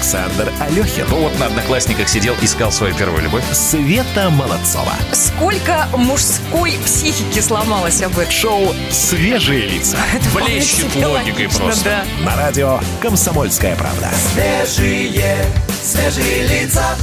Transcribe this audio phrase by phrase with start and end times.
[0.00, 1.04] Александр Алехин.
[1.10, 3.44] Ну вот на Одноклассниках сидел, искал свою первую любовь.
[3.52, 4.94] Света Молодцова.
[5.12, 8.32] Сколько мужской психики сломалось об этом?
[8.32, 9.98] Шоу «Свежие лица».
[10.14, 11.84] Это Блещет логикой логично, просто.
[11.84, 12.24] да.
[12.24, 14.08] На радио «Комсомольская правда».
[14.32, 15.44] Свежие,
[15.82, 16.96] свежие лица.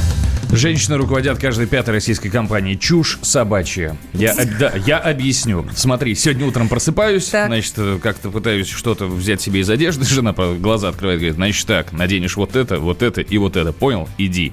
[0.50, 2.78] Женщины руководят каждой пятой российской компанией.
[2.78, 3.96] Чушь собачья.
[4.14, 5.66] Я, да, я объясню.
[5.76, 7.48] Смотри, сегодня утром просыпаюсь, Так.
[7.48, 10.04] значит, э, как-то пытаюсь что-то взять себе из одежды.
[10.08, 13.72] Жена глаза открывает, говорит, значит так, наденешь вот это, вот это и вот это.
[13.72, 14.08] Понял?
[14.16, 14.52] Иди.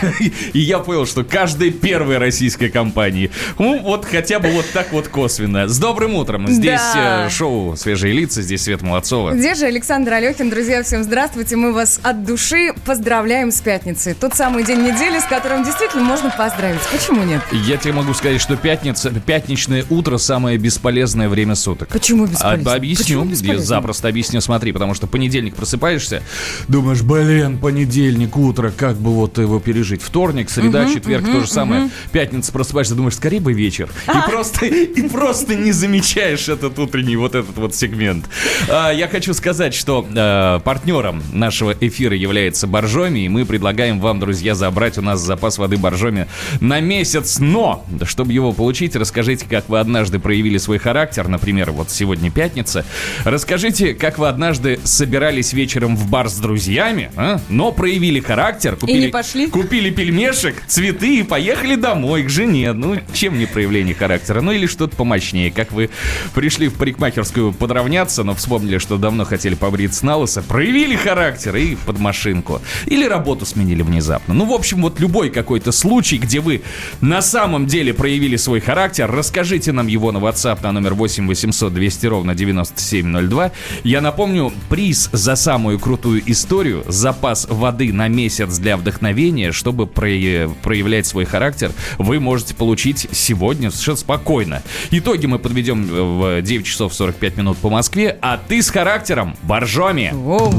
[0.54, 5.08] И я понял, что каждой первой российской компании, ну, вот хотя бы вот так вот
[5.08, 5.68] косвенно.
[5.68, 6.48] С добрым утром.
[6.48, 7.26] Здесь Да.
[7.26, 9.32] э, шоу «Свежие лица», здесь Света Молодцова.
[9.32, 10.48] Где же Александр Алехин?
[10.48, 11.56] Друзья, всем здравствуйте.
[11.56, 14.14] Мы вас от души поздравляем с пятницей.
[14.14, 16.80] Тот самый день недели, с которым действительно можно поздравить.
[16.92, 17.42] Почему нет?
[17.50, 21.88] Я тебе могу сказать, что пятница, пятничное утро самое бесполезное время суток.
[21.88, 22.72] Почему бесполезно?
[22.72, 23.60] А, объясню, Почему бесполезно?
[23.60, 26.22] Я запросто объясню, смотри, потому что понедельник просыпаешься,
[26.68, 30.00] думаешь, блин, понедельник, утро, как бы вот его пережить.
[30.00, 31.90] Вторник, среда, четверг, то же самое.
[32.12, 33.88] Пятница просыпаешься, думаешь, скорее бы вечер.
[34.06, 38.26] И просто, и просто не замечаешь этот утренний вот этот вот сегмент.
[38.68, 44.20] А, Я хочу сказать, что э, партнером нашего эфира является Боржоми, и мы предлагаем вам,
[44.20, 46.26] друзья, забрать у нас запас воды Боржоми
[46.60, 47.38] на месяц.
[47.38, 51.28] Но, чтобы его получить, расскажите, как вы однажды проявили свой характер.
[51.28, 52.84] Например, вот сегодня пятница.
[53.24, 57.40] Расскажите, как вы однажды собирались вечером в бар с друзьями, а?
[57.48, 58.76] но проявили характер.
[58.76, 59.46] Купили, не пошли?
[59.48, 62.72] Купили пельмешек, цветы и поехали домой к жене.
[62.72, 64.40] Ну, чем не проявление характера?
[64.40, 65.50] Ну, или что-то помощнее.
[65.50, 65.90] Как вы
[66.34, 71.74] пришли в парикмахерскую подравняться, но вспомнили, что давно хотели побриться на лысо, проявили характер и
[71.74, 72.60] под машинку.
[72.86, 74.34] Или работу сменили внезапно.
[74.34, 76.62] Ну, в общем, вот любой какой-то случай, где вы
[77.00, 81.72] на самом деле проявили свой характер, расскажите нам его на WhatsApp на номер 8 800
[81.72, 83.52] 200 ровно 9702.
[83.84, 91.06] Я напомню, приз за самую крутую историю, запас воды на месяц для вдохновения, чтобы проявлять
[91.06, 94.62] свой характер, вы можете получить сегодня совершенно спокойно.
[94.90, 100.10] Итоги мы подведем в 9 часов 45 минут по Москве, а ты с характером Боржоми.
[100.12, 100.52] Воу.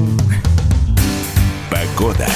[1.69, 2.27] Погода.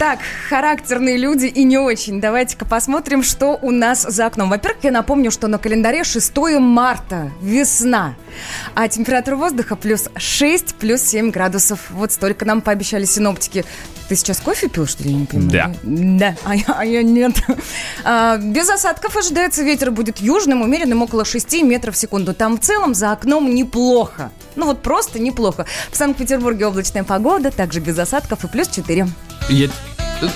[0.00, 2.22] Так, характерные люди и не очень.
[2.22, 4.48] Давайте-ка посмотрим, что у нас за окном.
[4.48, 8.14] Во-первых, я напомню, что на календаре 6 марта, весна.
[8.74, 11.90] А температура воздуха плюс 6, плюс 7 градусов.
[11.90, 13.66] Вот столько нам пообещали синоптики.
[14.10, 15.10] Ты сейчас кофе пил, что ли?
[15.12, 15.76] Я не понимаю.
[15.84, 16.32] Да.
[16.32, 17.32] Да, а я, а я нет.
[18.02, 22.34] А, без осадков ожидается ветер будет южным, умеренным около 6 метров в секунду.
[22.34, 24.32] Там в целом за окном неплохо.
[24.56, 25.64] Ну вот просто неплохо.
[25.92, 29.06] В Санкт-Петербурге облачная погода, также без осадков и плюс 4.
[29.48, 29.68] Я...
[30.20, 30.28] ну,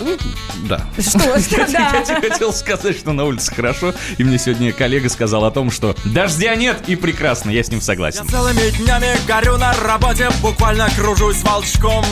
[0.69, 0.81] Да.
[0.97, 1.19] Что?
[1.51, 2.03] Я Да.
[2.05, 5.97] тебе хотел сказать, что на улице хорошо, и мне сегодня коллега сказал о том, что
[6.05, 8.23] дождя нет и прекрасно, я с ним согласен.
[8.25, 12.05] Я целыми днями горю на работе, буквально кружусь волчком.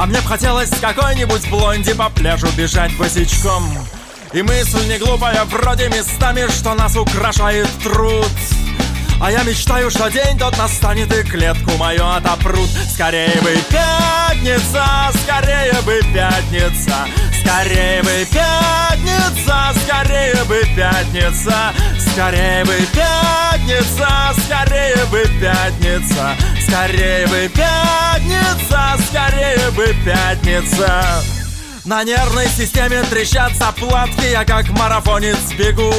[0.00, 3.62] А мне хотелось какой-нибудь блонди по пляжу бежать босичком.
[4.32, 8.26] И мысль не глупая, вроде местами, что нас украшает труд.
[9.20, 14.86] А я мечтаю, что день тот настанет и клетку мою отопрут Скорее бы пятница,
[15.22, 17.06] скорее бы пятница
[17.38, 26.34] Скорее бы пятница, скорее бы пятница Скорее бы пятница, скорее бы пятница
[26.70, 31.02] Скорее бы пятница, скорее бы пятница.
[31.84, 35.92] На нервной системе трещат заплатки Я как марафонец бегу.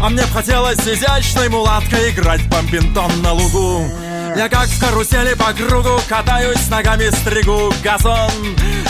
[0.00, 3.86] А мне б хотелось изящной мулаткой Играть бомбинтон на лугу
[4.36, 8.30] я как в карусели по кругу Катаюсь, ногами стригу газон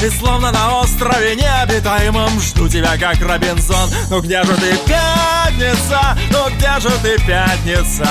[0.02, 6.16] И словно на острове необитаемом Жду тебя как Робинзон Ну где же ты, пятница?
[6.30, 8.08] Ну где же ты, пятница?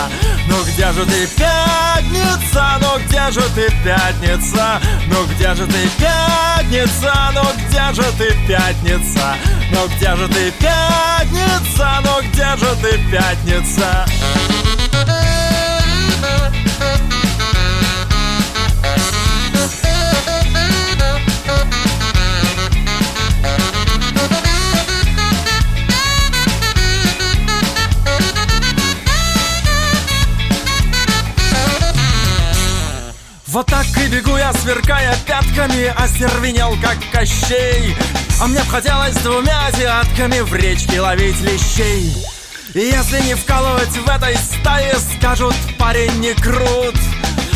[0.48, 2.80] Ну где же ты, пятница?
[2.80, 4.82] Ну где же ты, пятница?
[5.08, 7.14] Ну где же ты, пятница?
[7.34, 9.36] Ну где же ты, пятница?
[9.72, 12.00] Ну где же ты, пятница?
[12.04, 14.06] Ну где же ты, пятница?
[34.61, 37.96] Сверкая пятками Остервенел, как Кощей.
[38.41, 42.11] А мне б хотелось двумя азиатками В речке ловить лещей.
[42.73, 46.96] И если не вкалывать в этой стае Скажут, парень не крут.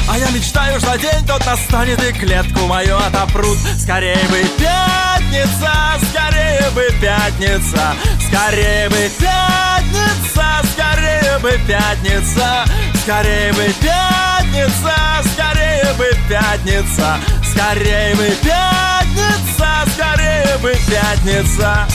[0.09, 3.57] А я мечтаю, что день тот настанет И клетку мою отопрут.
[3.77, 5.71] Скорее бы пятница,
[6.09, 7.95] скорее бы пятница
[8.27, 12.65] Скорее бы пятница, скорее бы пятница
[13.03, 14.95] Скорее бы пятница,
[15.33, 15.56] скорее
[15.93, 17.19] бы пятница
[17.57, 21.87] скорее бы пятница, скорее бы пятница.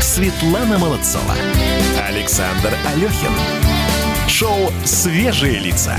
[0.00, 1.34] Светлана Молодцова.
[2.14, 3.32] Александр Алехин.
[4.28, 5.96] Шоу «Свежие лица».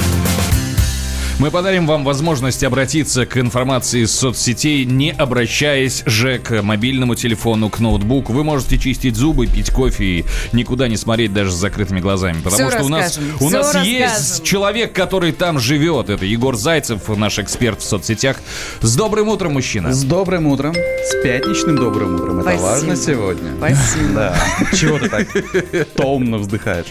[1.37, 7.69] Мы подарим вам возможность обратиться к информации из соцсетей, не обращаясь же к мобильному телефону,
[7.69, 8.31] к ноутбуку.
[8.31, 12.37] Вы можете чистить зубы, пить кофе и никуда не смотреть даже с закрытыми глазами.
[12.41, 14.45] Потому Всё что у нас, расскажем, у нас есть расскажем.
[14.45, 16.09] человек, который там живет.
[16.09, 18.37] Это Егор Зайцев, наш эксперт в соцсетях.
[18.79, 19.91] С добрым утром, мужчина.
[19.93, 22.39] С добрым утром, с пятничным добрым утром.
[22.39, 22.63] Это Спасибо.
[22.63, 23.51] важно сегодня.
[23.57, 24.13] Спасибо.
[24.15, 24.37] Да.
[24.73, 25.27] Чего ты так
[25.95, 26.87] томно вздыхаешь?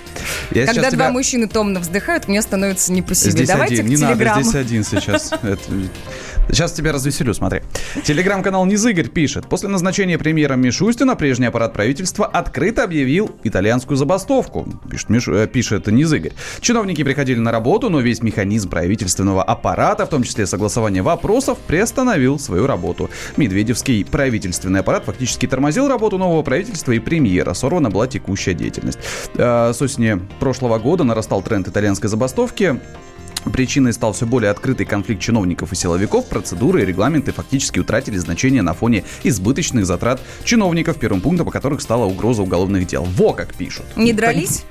[0.50, 3.31] Я Когда два тебя- мужчины томно вздыхают, мне становится не по себе.
[3.31, 4.34] Здесь Давайте один, к не надо, телеграмму.
[4.43, 5.33] Здесь один сейчас.
[5.43, 5.61] Это-
[6.49, 7.63] Сейчас тебя развеселю, смотри.
[8.05, 9.47] Телеграм-канал Низыгорь пишет.
[9.49, 14.69] После назначения премьера Мишустина прежний аппарат правительства открыто объявил итальянскую забастовку.
[14.91, 16.33] Пишет, Миш- э, пишет Низыгорь.
[16.61, 22.39] Чиновники приходили на работу, но весь механизм правительственного аппарата, в том числе согласование вопросов, приостановил
[22.39, 23.09] свою работу.
[23.39, 27.55] Медведевский правительственный аппарат фактически тормозил работу нового правительства и премьера.
[27.55, 28.99] Сорвана была текущая деятельность.
[29.37, 32.79] Э, С осени прошлого года нарастал тренд итальянской забастовки.
[33.52, 36.29] Причиной стал все более открытый конфликт чиновников и силовиков.
[36.29, 41.81] Процедуры и регламенты фактически утратили значение на фоне избыточных затрат чиновников, первым пунктом по которых
[41.81, 43.05] стала угроза уголовных дел.
[43.05, 43.85] Во как пишут.
[43.96, 44.64] Не дрались?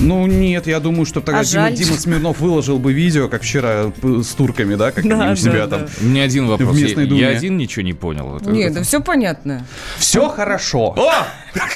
[0.00, 1.74] Ну нет, я думаю, что тогда А Дима, жаль.
[1.74, 5.36] Дима Смирнов выложил бы видео, как вчера п- с турками, да, как Да, они у
[5.36, 5.88] себя да, там.
[6.00, 6.74] У меня один вопрос.
[6.76, 7.20] В местной Я- думе.
[7.20, 8.36] Я один ничего не понял.
[8.36, 9.64] Это- Нет, это- да все понятно.
[9.98, 10.94] Все хорошо.
[10.96, 11.12] О!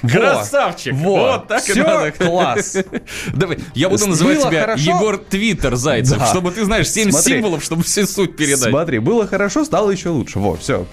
[0.09, 0.95] Красавчик!
[0.95, 1.13] Во.
[1.33, 2.11] Вот так и Всё надо.
[2.13, 2.77] класс.
[3.33, 4.83] Давай, я буду Было называть тебя хорошо?
[4.91, 6.27] Егор Твиттер Зайцев, Да.
[6.27, 7.35] чтобы ты знаешь 7 Смотри.
[7.35, 8.71] символов, чтобы все суть передать.
[8.71, 10.39] Смотри, было хорошо, стало еще лучше.
[10.41, 10.87] Во, все.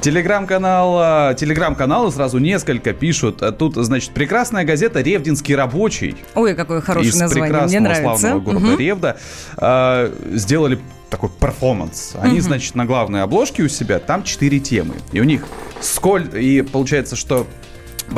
[0.00, 3.42] Телеграм-канал, а, телеграм-каналы сразу несколько пишут.
[3.42, 7.50] А Тут, значит, прекрасная газета «Ревдинский рабочий» Ой, какое хорошее из название.
[7.50, 8.20] Мне прекрасного нравится.
[8.20, 8.78] славного города Мгм.
[8.78, 9.16] Ревда
[9.56, 10.78] а, сделали
[11.10, 12.14] такой перформанс.
[12.18, 14.94] Они, значит, на главной обложке у себя, там четыре темы.
[15.12, 15.44] И у них
[15.80, 16.26] сколь...
[16.32, 17.46] И получается, что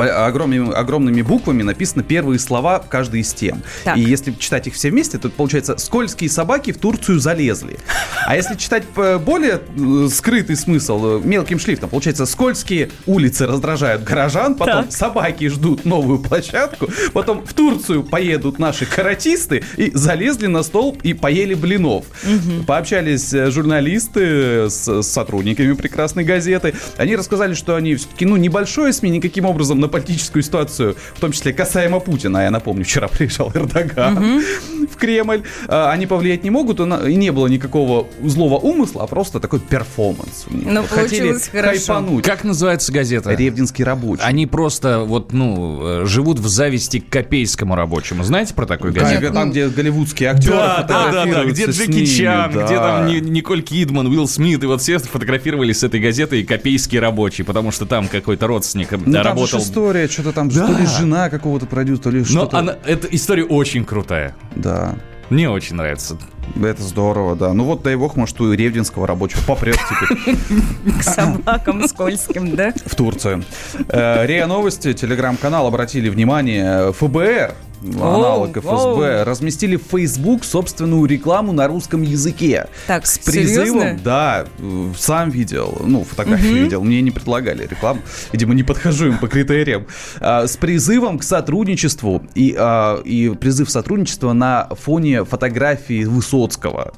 [0.03, 3.61] огромными, огромными буквами написаны первые слова каждой из тем.
[3.83, 3.97] Так.
[3.97, 7.77] И если читать их все вместе, то получается «Скользкие собаки в Турцию залезли».
[8.25, 14.03] А если читать э, более э, скрытый смысл, э, мелким шрифтом, получается «Скользкие улицы раздражают
[14.03, 20.63] горожан», потом «Собаки ждут новую площадку», потом «В Турцию поедут наши каратисты» и залезли на
[20.63, 22.05] столб и поели блинов.
[22.67, 26.73] Пообщались э, журналисты с, с сотрудниками прекрасной газеты.
[26.97, 31.31] Они рассказали, что они все-таки, ну, небольшое СМИ никаким образом на политическую ситуацию, в том
[31.31, 34.41] числе касаемо Путина, я напомню, вчера приезжал Эрдоган
[34.91, 39.39] в Кремль, а, они повлиять не могут, и не было никакого злого умысла, а просто
[39.39, 40.45] такой перформанс.
[40.49, 40.65] них.
[40.65, 41.93] Ну, хотели получилось хорошо.
[41.93, 42.25] хайпануть.
[42.25, 43.33] Как называется газета?
[43.33, 44.23] Ревдинский рабочий.
[44.23, 48.23] Они просто вот, ну, э, живут в зависти к копейскому рабочему.
[48.23, 49.33] Знаете про такую газету?
[49.33, 52.65] Там, где голливудские актеры Да, да, да, да, где Джеки ними, Чан, да.
[52.65, 56.99] где там Ни- Николь Кидман, Уилл Смит, и вот все фотографировались с этой газетой «Копейский
[56.99, 59.59] рабочий», потому что там какой-то родственник Ну, работал.
[59.65, 62.57] История, что-то там, то ли жена какого-то продюсера, то ли Но что-то.
[62.59, 64.35] она, эта история очень крутая.
[64.55, 64.95] Да.
[65.29, 66.17] Мне очень нравится.
[66.61, 67.51] Это здорово, да.
[67.53, 70.35] Ну вот, дай бог, может, у ревдинского рабочего попрет теперь
[70.99, 72.71] К собакам скользким, да?
[72.85, 73.43] в Турцию.
[73.89, 81.67] Э, РИА Новости, телеграм-канал, обратили внимание, ФБР, аналог ФСБ, разместили в Facebook собственную рекламу на
[81.67, 82.67] русском языке.
[82.87, 83.99] Так, С призывом, серьезно?
[84.03, 88.01] да, э, сам видел, ну, фотографии видел, мне не предлагали рекламу,
[88.31, 89.87] видимо, не подхожу им по критериям,
[90.19, 96.93] А, с призывом к сотрудничеству и, а, и призыв сотрудничества на фоне фотографии Высоцкого.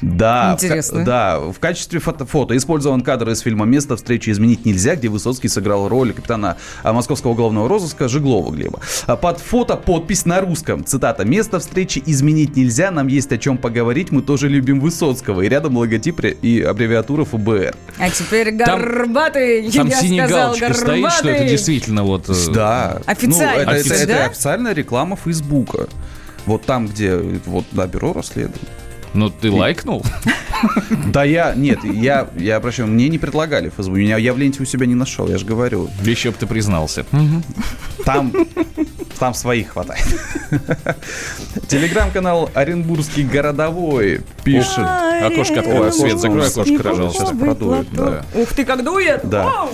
[0.00, 1.04] Да, в Интересно.
[1.04, 5.48] да, в качестве фото, фото использован кадр из фильма «Место встречи изменить нельзя», где Высоцкий
[5.48, 8.78] сыграл роль капитана а, московского уголовного розыска Жиглова Глеба.
[9.06, 10.84] А Под фото подпись на русском.
[10.84, 15.42] Цитата «Место встречи изменить нельзя, нам есть о чем поговорить, мы тоже любим Высоцкого».
[15.42, 17.74] И рядом логотип и аббревиатура ФБР.
[17.98, 21.48] А теперь Там- горбатый, Там я синяя сказал, галочка стоит, что это горбатый.
[21.48, 22.28] действительно вот...
[22.28, 23.00] э, Да.
[23.06, 24.24] Официально, Ну, это, это- кстати, это да?
[24.26, 25.88] официальная реклама Фейсбука.
[26.46, 28.56] Вот там, где вот, да, бюро расследует.
[29.14, 30.04] Ну, ты лайкнул?
[31.06, 34.66] Да я, нет, я, я прощаю, мне не предлагали ФСБ, меня я в ленте у
[34.66, 35.88] себя не нашел, я же говорю.
[36.02, 37.06] Еще бы ты признался.
[38.04, 38.32] Там
[39.18, 40.06] Там своих хватает.
[41.66, 44.78] Телеграм-канал Оренбургский городовой пишет.
[45.22, 47.26] Окошко открой, Ой, свет закрой окошко, пожалуйста.
[47.26, 48.24] Сейчас продует, да.
[48.34, 49.22] Ух ты, как дует!
[49.24, 49.68] Да.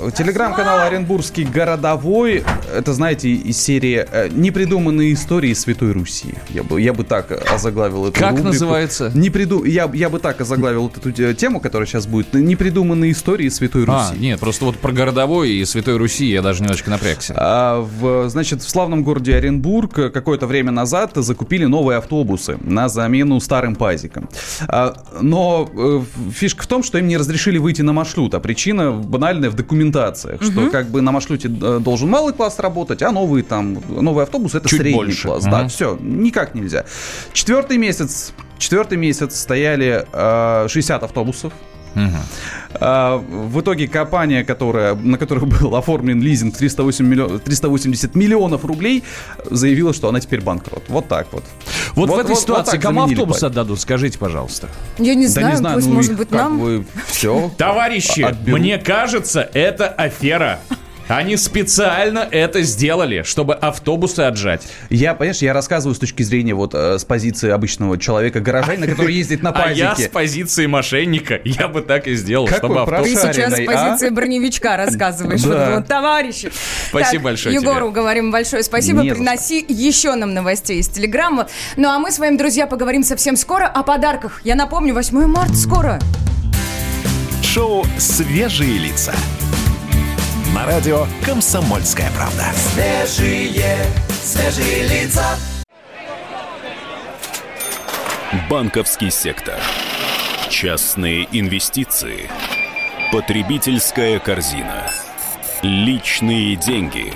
[0.00, 2.44] А, Телеграм-канал Оренбургский городовой.
[2.74, 6.34] Это, знаете, из серии э, «Непридуманные истории Святой Руси».
[6.48, 8.48] Я бы, я бы так озаглавил эту Как рубрику.
[8.48, 9.10] называется?
[9.14, 9.64] Не приду...
[9.64, 12.32] я, я бы так озаглавил вот эту э, тему, которая сейчас будет.
[12.34, 14.12] «Непридуманные истории Святой Руси».
[14.12, 17.34] А, нет, просто вот про городовой и Святой Руси я даже немножечко напрягся.
[17.36, 22.88] А, в, значит, в славном городе Оренбург э, какое-то время назад закупили новые автобусы на
[22.88, 24.28] замену старым пазикам.
[24.68, 26.00] А, но э,
[26.32, 29.56] фишка в том, что им не разрешили выйти на маршрут, а причина банальная в
[29.90, 34.24] документациях, что как бы на маршруте э, должен малый класс работать, а новые там, новый
[34.24, 35.28] автобус это Чуть средний больше.
[35.28, 35.42] класс.
[35.42, 35.50] Мгм.
[35.50, 36.84] Да, все, никак нельзя.
[37.32, 41.52] Четвертый месяц, четвертый месяц стояли э, 60 автобусов.
[41.94, 42.16] Мгм.
[42.74, 49.02] А, В итоге компания, которая, на которую был оформлен лизинг 308 миллион- 380 миллионов рублей,
[49.50, 50.84] заявила, что она теперь банкрот.
[50.88, 51.44] Вот так вот.
[51.94, 53.46] Вот, в Вот- этой вот- вот ситуации так кому автобус пазик.
[53.48, 54.68] отдадут, скажите, пожалуйста.
[54.98, 56.58] Я не знаю, да не знаю, пусть, ну может их быть, как нам.
[56.60, 57.50] бы все.
[57.58, 60.60] Товарищи, мне кажется, это афера.
[61.10, 64.62] Они специально это сделали, чтобы автобусы отжать.
[64.90, 69.14] Я, понимаешь, я рассказываю с точки зрения вот э, с позиции обычного человека, горожанина, который
[69.14, 70.10] ездит на А я с пазике.
[70.10, 73.08] позиции мошенника, я бы так и сделал, Какой чтобы автобус...
[73.08, 73.64] Ты сейчас с а?
[73.64, 75.42] позиции броневичка рассказываешь.
[75.42, 75.66] Да.
[75.70, 76.52] Вот, вот, товарищи.
[76.90, 77.94] Спасибо Так, большое Егору тебе.
[78.00, 79.00] говорим большое спасибо.
[79.00, 81.48] Приноси еще нам новостей из Телеграма.
[81.76, 84.42] Ну а мы с вами, друзья, поговорим совсем скоро о подарках.
[84.44, 85.98] Я напомню, 8 марта скоро.
[87.42, 89.12] Шоу «Свежие лица».
[90.54, 92.46] На радио «Комсомольская правда».
[98.48, 99.60] Банковский сектор.
[100.48, 102.28] Частные инвестиции.
[103.12, 104.90] Потребительская корзина.
[105.62, 107.12] Личные деньги.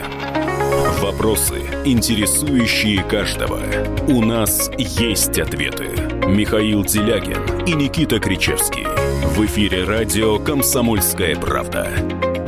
[1.00, 3.60] Вопросы, интересующие каждого.
[4.06, 5.88] У нас есть ответы.
[6.28, 8.86] Михаил Делягин и Никита Кричевский.
[9.26, 11.90] В эфире радио «Комсомольская правда».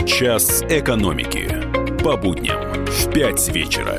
[0.07, 1.49] Час экономики.
[2.05, 3.99] По будням в 5 вечера.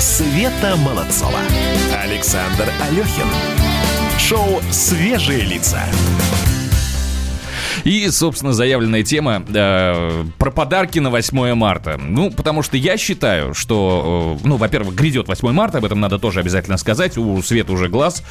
[0.00, 1.38] Света Молодцова.
[2.02, 3.28] Александр Алехин.
[4.18, 5.82] Шоу «Свежие лица».
[7.84, 11.98] И, собственно, заявленная тема э, про подарки на 8 марта.
[11.98, 16.18] Ну, потому что я считаю, что, э, ну, во-первых, грядет 8 марта, об этом надо
[16.18, 17.16] тоже обязательно сказать.
[17.18, 18.22] У Света уже глаз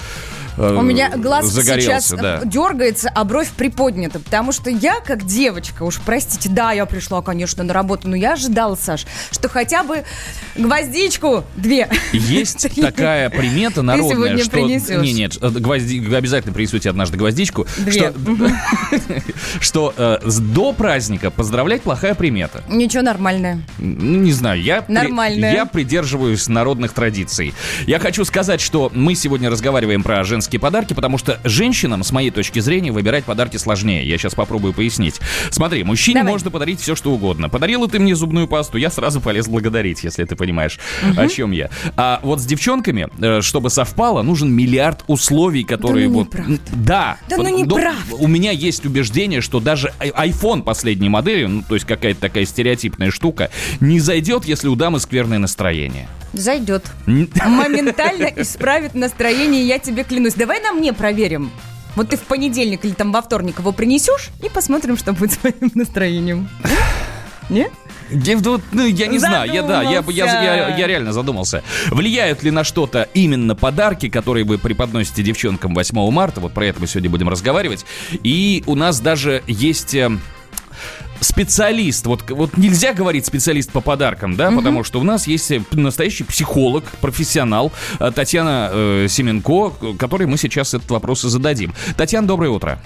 [0.58, 2.42] э, У меня глаз загорелся, сейчас да.
[2.44, 4.20] дергается, а бровь приподнята.
[4.20, 8.34] Потому что я, как девочка, уж простите, да, я пришла, конечно, на работу, но я
[8.34, 10.04] ожидала, Саш, что хотя бы
[10.56, 11.90] гвоздичку две.
[12.14, 14.52] Есть такая примета народная, что...
[14.52, 15.02] принесешь.
[15.02, 16.14] Не, нет, э, гвозди...
[16.14, 17.66] обязательно принесете однажды гвоздичку.
[17.78, 18.14] Две.
[19.60, 22.64] Что, э, до праздника поздравлять плохая примета.
[22.68, 23.62] Ничего, нормальное.
[23.78, 25.54] Ну, не знаю, я, Нормальная.
[25.54, 27.54] я придерживаюсь народных традиций.
[27.86, 32.32] Я хочу сказать, что мы сегодня разговариваем про женские подарки, потому что женщинам, с моей
[32.32, 34.08] точки зрения, выбирать подарки сложнее.
[34.08, 35.20] Я сейчас попробую пояснить.
[35.52, 36.32] Смотри, мужчине Давай.
[36.32, 37.50] можно подарить все, что угодно.
[37.50, 40.80] Подарила ты мне зубную пасту, я сразу полез благодарить, если ты понимаешь,
[41.18, 41.70] о чем я.
[41.98, 46.28] А вот с девчонками, э, чтобы совпало, нужен миллиард условий, которые ну вот...
[46.28, 46.60] неправда.
[46.74, 47.18] Да.
[47.30, 48.16] Да ну Вот, неправда.
[48.16, 53.12] у меня есть убеждение, что даже iPhone последней модели, ну, то есть какая-то такая стереотипная
[53.12, 53.50] штука,
[53.80, 56.08] не зайдет, если у дамы скверное настроение.
[56.34, 56.84] Зайдет.
[57.06, 60.36] Моментально исправит настроение, я тебе клянусь.
[60.38, 61.52] Давай на мне проверим.
[61.96, 65.38] Вот ты в понедельник или там во вторник его принесешь и посмотрим, что будет с
[65.38, 66.48] твоим настроением.
[67.50, 67.70] Не?
[68.10, 68.38] Я,
[68.72, 70.26] ну, я не знаю, я, да, я, я,
[70.70, 71.64] я- я реально задумался.
[71.88, 76.40] Влияют ли на что-то именно подарки, которые вы преподносите девчонкам 8 марта?
[76.40, 77.86] Вот про это мы сегодня будем разговаривать.
[78.24, 79.96] И у нас даже есть...
[81.20, 85.62] Специалист, вот, вот нельзя говорить специалист по подаркам, да, потому что у нас есть э,
[85.72, 91.74] настоящий психолог, профессионал э, Татьяна э, Семенко, которой мы сейчас этот вопрос и зададим.
[91.96, 92.80] Татьяна, доброе утро.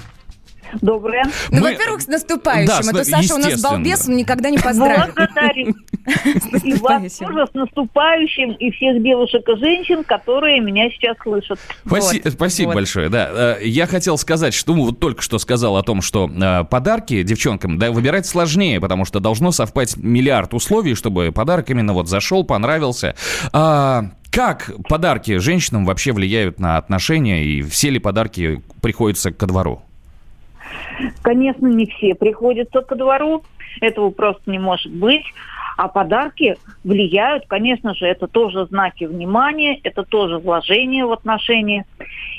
[0.82, 1.24] Доброе.
[1.50, 2.68] Ну, Мы- во-первых, с наступающим.
[2.68, 5.14] Да, а с- то Саша у нас балбес, он никогда не поздравит.
[5.16, 5.74] Благодарю.
[6.64, 11.60] И вас тоже с наступающим, и всех девушек и женщин, которые меня сейчас слышат.
[11.86, 12.76] Спаси- Вот, Спасибо вот.
[12.76, 13.30] большое, да.
[13.32, 17.24] Э, Я хотел сказать, что ну, вот только что сказал о том, что э, подарки
[17.24, 22.44] девчонкам да, выбирать сложнее, потому что должно совпасть миллиард условий, чтобы подарок именно вот зашел,
[22.44, 23.16] понравился.
[23.54, 29.82] А как подарки женщинам вообще влияют на отношения, и все ли подарки приходятся ко двору?
[31.22, 33.44] Конечно, не все приходятся ко двору,
[33.80, 35.24] этого просто не может быть.
[35.78, 41.86] А подарки влияют, конечно же, это тоже знаки внимания, это тоже вложение в отношения.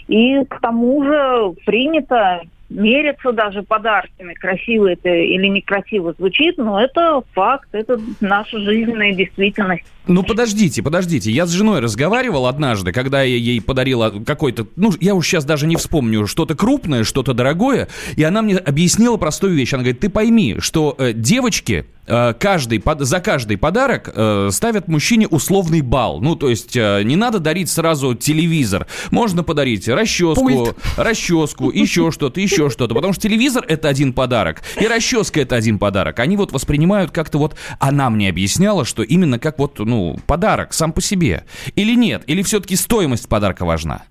[0.06, 7.22] И к тому же принято мерятся даже подарками, красиво это или некрасиво звучит, но это
[7.32, 9.84] факт, это наша жизненная действительность.
[10.06, 11.30] Ну, подождите, подождите.
[11.30, 15.66] Я с женой разговаривал однажды, когда я ей подарила какой-то, ну, я уж сейчас даже
[15.66, 19.72] не вспомню, что-то крупное, что-то дорогое, и она мне объяснила простую вещь.
[19.72, 24.88] Она говорит, ты пойми, что э, девочки э, каждый, под, за каждый подарок э, ставят
[24.88, 26.20] мужчине условный балл.
[26.20, 28.88] Ну, то есть э, не надо дарить сразу телевизор.
[29.10, 30.76] Можно подарить расческу, Пульт.
[30.96, 32.94] расческу, еще что-то, еще что-то.
[32.94, 36.18] Потому что телевизор это один подарок, и расческа это один подарок.
[36.18, 37.54] Они вот воспринимают как-то вот...
[37.78, 41.44] Она мне объясняла, что именно как вот, ну, подарок сам по себе.
[41.76, 42.22] Или нет?
[42.26, 44.02] Или все-таки стоимость подарка важна?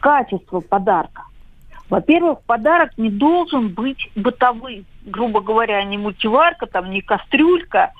[0.00, 1.22] Качество подарка.
[1.90, 4.86] Во-первых, подарок не должен быть бытовым.
[5.04, 7.92] Грубо говоря, не мультиварка, там, не кастрюлька,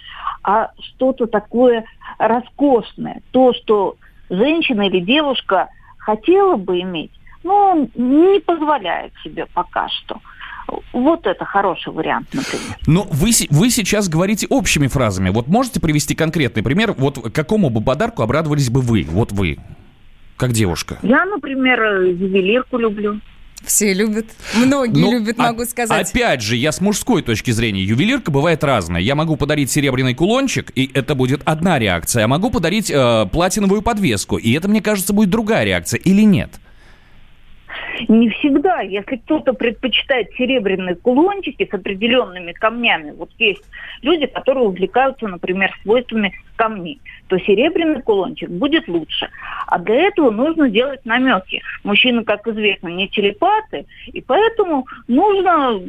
[0.43, 1.85] а что-то такое
[2.19, 3.21] роскошное.
[3.31, 3.97] То, что
[4.31, 7.13] женщина или девушка хотела бы иметь,
[7.45, 10.21] но не позволяет себе пока что.
[10.93, 12.77] Вот это хороший вариант, например.
[12.87, 15.31] Но вы, вы сейчас говорите общими фразами.
[15.31, 16.95] Вот можете привести конкретный пример?
[16.99, 19.07] Вот какому бы подарку обрадовались бы вы?
[19.09, 19.59] Вот вы,
[20.37, 20.99] как девушка.
[21.03, 23.21] Я, например, ювелирку люблю.
[23.65, 24.27] Все любят.
[24.55, 26.11] Многие Ну, любят, а- могу сказать.
[26.11, 27.83] Опять же, я с мужской точки зрения.
[27.83, 29.01] Ювелирка бывает разная.
[29.01, 32.25] Я могу подарить серебряный кулончик, и это будет одна реакция.
[32.25, 35.99] А могу подарить э, платиновую подвеску, и это, мне кажется, будет другая реакция.
[35.99, 36.51] Или нет?
[38.07, 38.81] Не всегда.
[38.81, 43.63] Если кто-то предпочитает серебряные кулончики с определенными камнями, вот есть
[44.03, 49.29] люди, которые увлекаются, например, свойствами камней, то серебряный кулончик будет лучше.
[49.67, 51.63] А для этого нужно делать намеки.
[51.85, 55.81] Мужчины, как известно, не телепаты, и поэтому нужно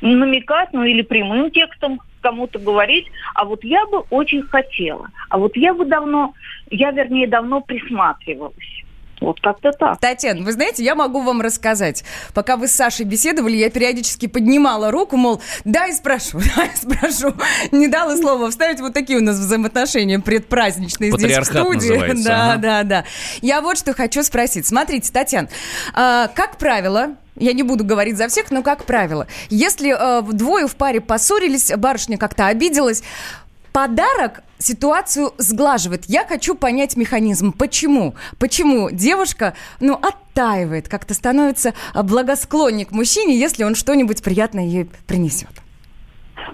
[0.00, 5.56] намекать, ну или прямым текстом кому-то говорить, а вот я бы очень хотела, а вот
[5.56, 6.34] я бы давно,
[6.70, 8.81] я вернее давно присматривалась.
[9.22, 9.98] Вот как-то так.
[9.98, 12.04] Татьяна, вы знаете, я могу вам рассказать.
[12.34, 17.34] Пока вы с Сашей беседовали, я периодически поднимала руку, мол, дай спрошу, дай спрошу.
[17.70, 18.80] Не дала слова вставить.
[18.80, 21.88] Вот такие у нас взаимоотношения предпраздничные здесь в студии.
[21.90, 22.60] называется, Да, ага.
[22.62, 23.04] да, да.
[23.40, 24.66] Я вот что хочу спросить.
[24.66, 25.48] Смотрите, Татьяна,
[25.94, 30.66] а, как правило, я не буду говорить за всех, но как правило, если э, двое
[30.66, 33.02] в паре поссорились, барышня как-то обиделась,
[33.72, 36.04] Подарок ситуацию сглаживает.
[36.06, 37.52] Я хочу понять механизм.
[37.52, 38.14] Почему?
[38.38, 44.88] Почему девушка, ну, оттаивает, как-то становится а, благосклонней к мужчине, если он что-нибудь приятное ей
[45.06, 45.50] принесет?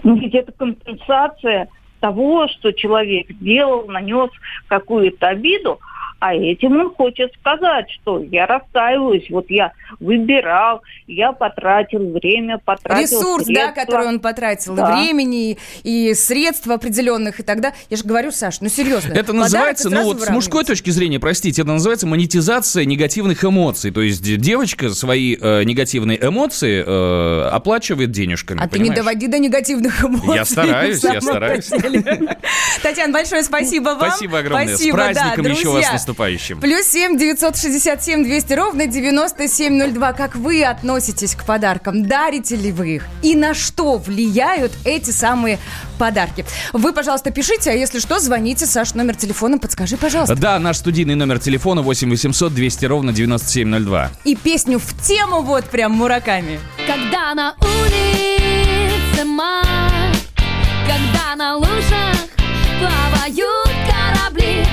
[0.03, 1.69] Ну, ведь это компенсация
[2.01, 4.31] того, что человек сделал, нанес
[4.69, 5.81] какую-то обиду,
[6.21, 13.19] а этим он хочет сказать, что я расстаиваюсь, вот я выбирал, я потратил время, потратил
[13.19, 13.81] Ресурс, да, средства.
[13.81, 14.99] который он потратил, Да.
[14.99, 17.73] и времени, и, и средств определенных, и тогда...
[17.89, 19.13] Я же говорю, Саш, ну серьезно.
[19.13, 23.93] Это называется, ну вот с мужской точки зрения, простите, это называется монетизация негативных эмоций.
[23.93, 28.59] То есть девочка свои э, негативные эмоции э, оплачивает денежками.
[28.61, 28.97] А ты не понимаешь?
[28.97, 30.35] доводи до негативных эмоций.
[30.35, 31.71] Я стараюсь, я стараюсь.
[32.83, 34.11] Татьяна, большое спасибо вам.
[34.11, 34.67] Спасибо огромное.
[34.69, 36.08] Спасибо, с праздником да, еще вас.
[36.09, 36.61] Наступающим.
[36.61, 40.13] Плюс семь девятьсот шестьдесят семь двести ровно девяносто семь ноль два.
[40.13, 42.07] Как вы относитесь к подаркам?
[42.07, 43.05] Дарите ли вы их?
[43.23, 45.59] И на что влияют эти самые
[45.99, 46.47] подарки?
[46.73, 48.67] Вы, пожалуйста, пишите, а если что, звоните.
[48.67, 50.35] Саш, номер телефона подскажи, пожалуйста.
[50.35, 54.11] Да, наш студийный номер телефона 8 800 200 ровно 9702.
[54.25, 56.59] И песню в тему вот прям мураками.
[56.87, 60.15] Когда на улице май,
[60.87, 62.29] когда на лужах
[62.81, 64.65] плавают корабли,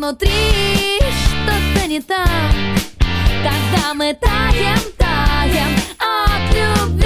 [0.00, 2.18] внутри что-то не так,
[3.42, 6.99] когда мы таем, таем от любви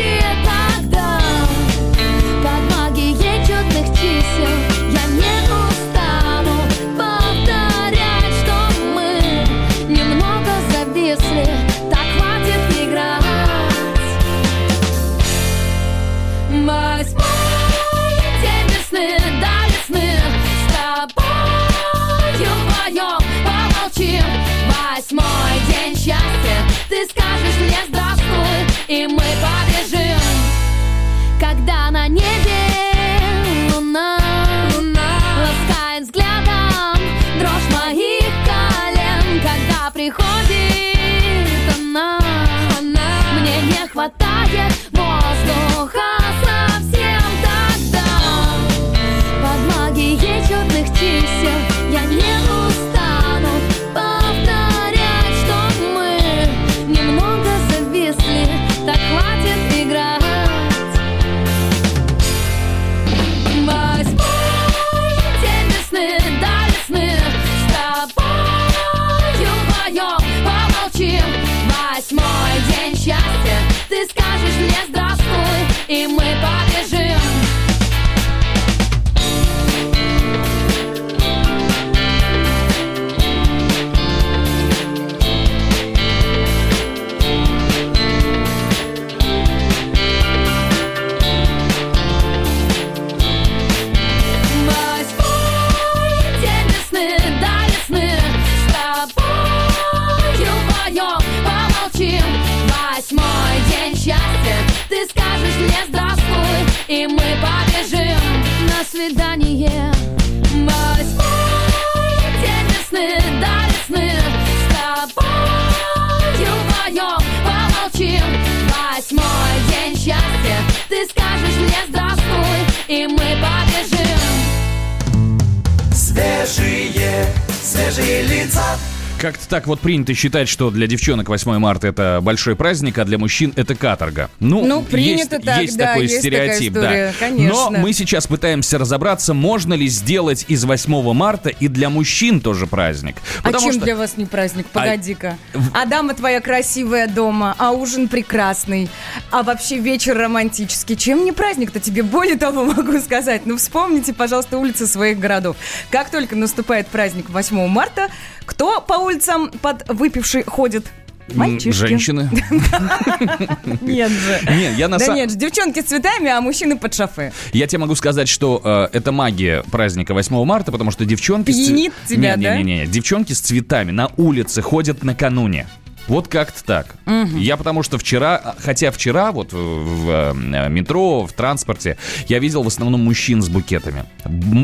[129.54, 133.52] так вот принято считать, что для девчонок 8 марта это большой праздник, а для мужчин
[133.54, 134.28] это каторга.
[134.40, 137.14] Ну, Ну, принято есть, так, есть да, такой есть такая стереотип, история, да.
[137.20, 137.54] конечно.
[137.54, 142.66] Но мы сейчас пытаемся разобраться, можно ли сделать из 8 марта и для мужчин тоже
[142.66, 143.14] праздник.
[143.38, 144.66] А Потому чем что для вас не праздник?
[144.72, 145.38] Погоди-ка.
[145.72, 148.88] А дама твоя красивая дома, а ужин прекрасный,
[149.30, 150.96] а вообще вечер романтический.
[150.96, 152.02] Чем не праздник-то тебе?
[152.02, 153.46] Более того могу сказать.
[153.46, 155.56] Ну, вспомните, пожалуйста, улицы своих городов.
[155.90, 158.08] Как только наступает праздник 8 марта,
[158.46, 160.87] кто по улицам под выпивший ходит?
[161.33, 161.70] Мальчишки.
[161.70, 162.30] женщины.
[163.80, 164.40] Нет же.
[164.50, 167.33] Нет, я на Да нет же, девчонки с цветами, а мужчины под шофе.
[167.52, 171.46] Я тебе могу сказать, что э, это магия праздника 8 марта, потому что девчонки...
[171.46, 172.59] Пьянит тебя, да?
[172.59, 175.66] Не, не, не, девчонки с цветами на улице ходят накануне.
[176.06, 176.94] Вот как-то так.
[177.36, 181.96] Я потому что вчера, хотя вчера вот в, в, э, метро, в транспорте,
[182.28, 184.04] я видел в основном мужчин с букетами.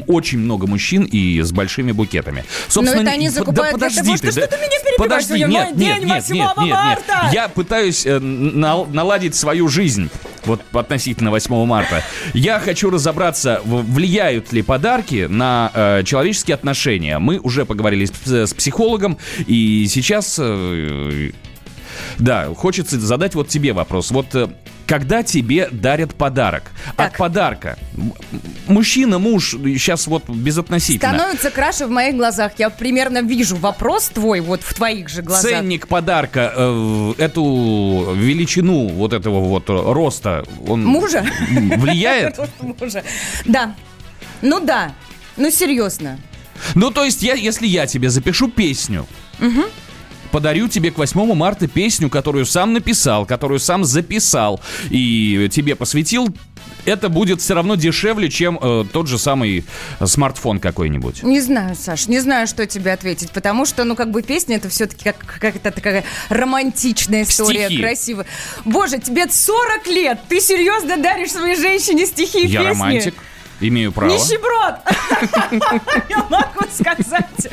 [0.06, 2.44] Очень много мужчин и с большими букетами.
[2.74, 4.68] Но это они да закупают для подожди того, ты, что да- ты меня?
[4.98, 7.32] Подожди, нет, нет, день, нет, 8 нет, нет, нет.
[7.32, 10.10] Я пытаюсь э, нал- наладить свою жизнь.
[10.44, 12.02] Вот относительно 8 марта.
[12.32, 17.18] Я хочу разобраться, в- влияют ли подарки на э, человеческие отношения.
[17.18, 21.29] Мы уже поговорили с, с психологом, и сейчас, э,
[22.18, 24.10] да, хочется задать вот тебе вопрос.
[24.10, 24.48] Вот э,
[24.86, 26.64] когда тебе дарят подарок,
[26.96, 27.12] Так.
[27.12, 27.78] от подарка,
[28.66, 31.14] мужчина, муж, сейчас вот безотносительно.
[31.14, 32.52] Становится краше в моих глазах.
[32.58, 35.50] Я примерно вижу вопрос твой вот в твоих же глазах.
[35.50, 41.24] Ценник подарка, э, эту величину вот этого вот роста, он Мужа?
[41.50, 42.38] влияет?
[42.60, 43.04] Мужа.
[43.44, 43.74] Да.
[44.42, 44.92] Ну да.
[45.36, 46.18] Ну серьезно.
[46.74, 49.06] Ну, то есть, я, если я тебе запишу песню,
[50.30, 56.28] подарю тебе к 8 марта песню, которую сам написал, которую сам записал и тебе посвятил,
[56.84, 59.64] это будет все равно дешевле, чем э, тот же самый
[60.04, 61.22] смартфон какой-нибудь.
[61.22, 64.68] Не знаю, Саш, не знаю, что тебе ответить, потому что, ну, как бы песня, это
[64.68, 67.82] все-таки как, какая-то такая романтичная история, Стихи.
[67.82, 68.26] красивая.
[68.64, 72.68] Боже, тебе 40 лет, ты серьезно даришь своей женщине стихи и Я песни?
[72.68, 73.14] романтик,
[73.60, 74.10] имею право.
[74.10, 74.76] Нищеброд!
[76.08, 77.48] Я могу сказать.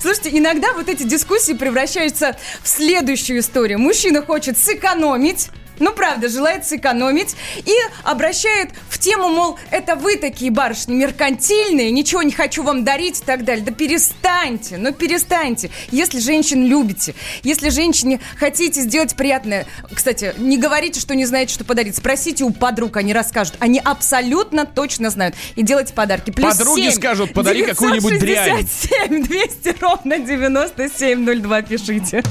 [0.00, 3.78] Слушайте, иногда вот эти дискуссии превращаются в следующую историю.
[3.78, 7.72] Мужчина хочет сэкономить, ну, правда, желает сэкономить и
[8.04, 13.24] обращает в тему, мол, это вы такие барышни меркантильные, ничего не хочу вам дарить и
[13.24, 13.64] так далее.
[13.64, 15.70] Да перестаньте, ну перестаньте.
[15.90, 21.64] Если женщин любите, если женщине хотите сделать приятное, кстати, не говорите, что не знаете, что
[21.64, 21.96] подарить.
[21.96, 23.54] Спросите у подруг, они расскажут.
[23.58, 25.34] Они абсолютно точно знают.
[25.56, 26.30] И делайте подарки.
[26.30, 28.66] Плюс Подруги 7 скажут, подари какую-нибудь дрянь.
[28.66, 32.22] 967 200 ровно 9702 пишите.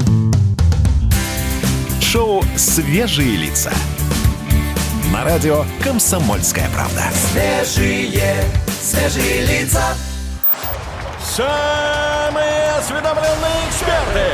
[2.18, 3.72] Шоу «Свежие лица».
[5.14, 7.04] На радио «Комсомольская правда».
[7.14, 8.44] Свежие,
[8.82, 9.96] свежие лица.
[11.24, 14.32] Самые осведомленные эксперты,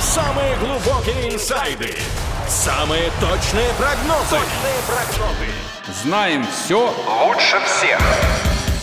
[0.00, 1.94] самые глубокие инсайды,
[2.48, 4.30] самые точные прогнозы.
[4.30, 5.52] Точные прогнозы.
[6.04, 8.00] Знаем все лучше всех.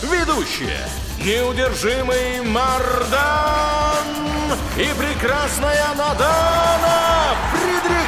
[0.00, 0.78] Ведущие.
[1.18, 4.06] Неудержимый Мардан
[4.76, 7.14] и прекрасная Надана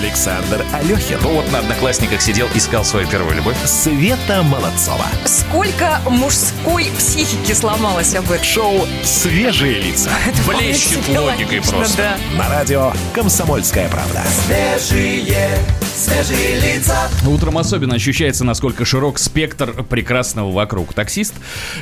[0.00, 1.18] Александр Алехин.
[1.22, 3.56] Ну вот на Одноклассниках сидел, искал свою первую любовь.
[3.66, 5.04] Света Молодцова.
[5.26, 8.42] Сколько мужской психики сломалось об этом?
[8.42, 10.10] Шоу «Свежие лица».
[10.48, 12.16] Блещет логикой просто.
[12.32, 12.38] Да.
[12.38, 14.22] На радио «Комсомольская правда».
[14.46, 15.58] Свежие,
[15.94, 16.96] свежие лица.
[17.26, 20.94] Утром особенно ощущается, насколько широк спектр прекрасного вокруг.
[20.94, 21.34] Таксист,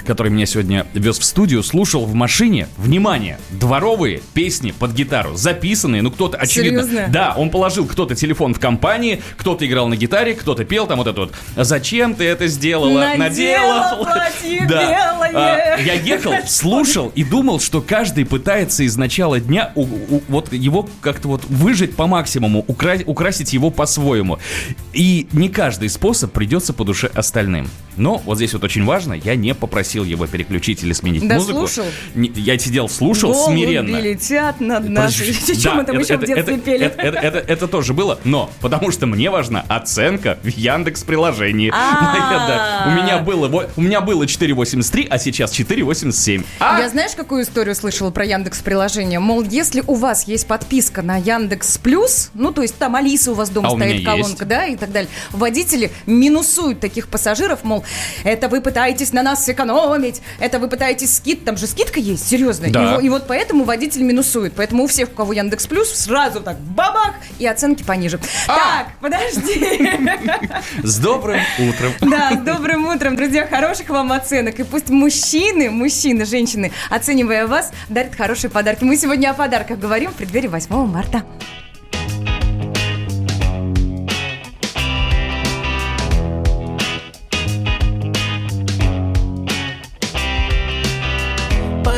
[0.06, 6.02] который меня сегодня вез в студию, слушал в машине, внимание, дворовые песни под гитару, записанные,
[6.02, 6.82] ну кто-то, очевидно...
[6.82, 7.06] Серьезно?
[7.12, 11.06] Да, он положил кто-то телефон в компании, кто-то играл на гитаре, кто-то пел, там вот
[11.06, 15.74] это вот «Зачем ты это сделала?» Надела платье белое.
[15.74, 20.52] А, я ехал, слушал и думал, что каждый пытается из начала дня у- у- вот
[20.52, 24.38] его как-то вот выжить по максимуму, укра- украсить его по-своему.
[24.92, 27.68] И не каждый способ придется по душе остальным.
[27.98, 31.66] Но вот здесь вот очень важно, я не попросил его переключить или сменить Да музыку.
[31.66, 31.84] слушал?
[32.14, 33.96] Не- я сидел, слушал Голуби смиренно.
[34.00, 35.34] летят над нашей...
[35.58, 36.86] Чем Да, там еще в это- детстве это- пели?
[36.86, 41.72] Это, это- это- это тоже было, но потому что мне важна оценка в Яндекс приложении.
[41.74, 42.86] А.
[42.88, 46.44] У меня было у меня было 4.83, а сейчас 4.87.
[46.60, 46.78] А?
[46.80, 49.18] Я знаешь, какую историю слышала про Яндекс приложение?
[49.20, 53.34] Мол, если у вас есть подписка на Яндекс Плюс, ну то есть там Алиса у
[53.34, 57.84] вас дома А стоит колонка, да, и так далее, водители минусуют таких пассажиров, мол,
[58.24, 62.68] это вы пытаетесь на нас сэкономить, это вы пытаетесь скид, там же скидка есть, серьезно.
[62.70, 62.98] Да.
[63.00, 64.54] И, и вот поэтому водитель минусует.
[64.54, 68.20] Поэтому у всех, у кого Яндекс Плюс, сразу так бабах и оценки пониже.
[68.46, 68.56] А!
[68.56, 69.90] Так, подожди.
[70.82, 71.92] С добрым утром.
[72.00, 74.58] Да, с добрым утром, друзья, хороших вам оценок.
[74.60, 78.84] И пусть мужчины, мужчины, женщины, оценивая вас, дарят хорошие подарки.
[78.84, 81.22] Мы сегодня о подарках говорим в преддверии 8 марта.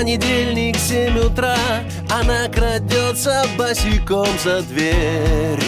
[0.00, 1.58] Понедельник, 7 утра
[2.08, 5.62] Она крадется босиком за дверь.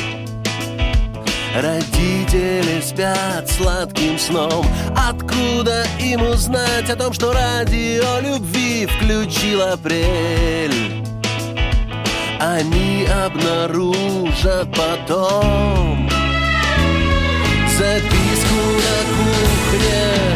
[1.54, 4.64] Родители спят сладким сном.
[4.96, 11.04] Откуда им узнать о том, что радио любви включил апрель?
[12.40, 16.08] Они обнаружат потом
[17.68, 20.31] Записку на кухне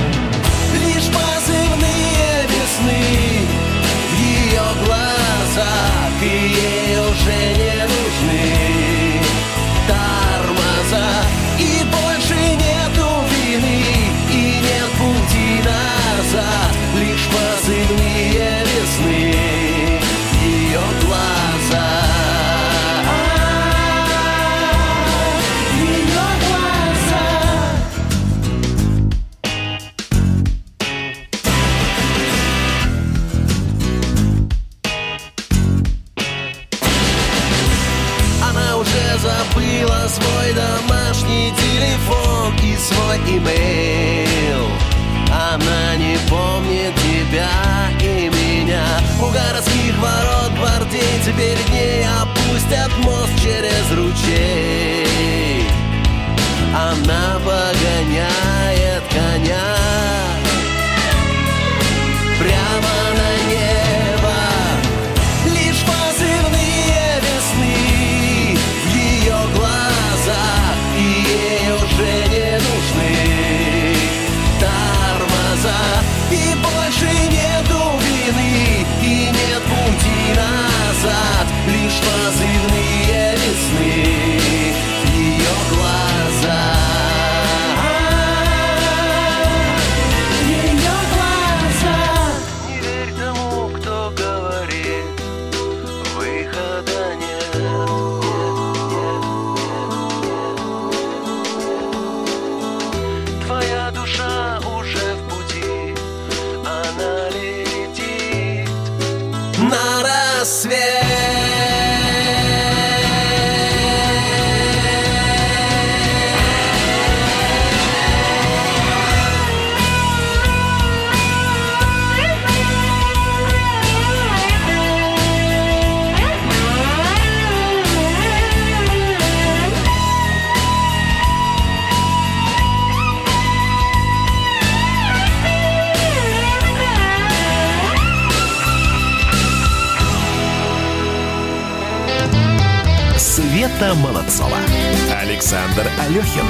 [146.07, 146.45] Алехин.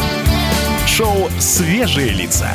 [0.86, 2.50] Шоу «Свежие лица».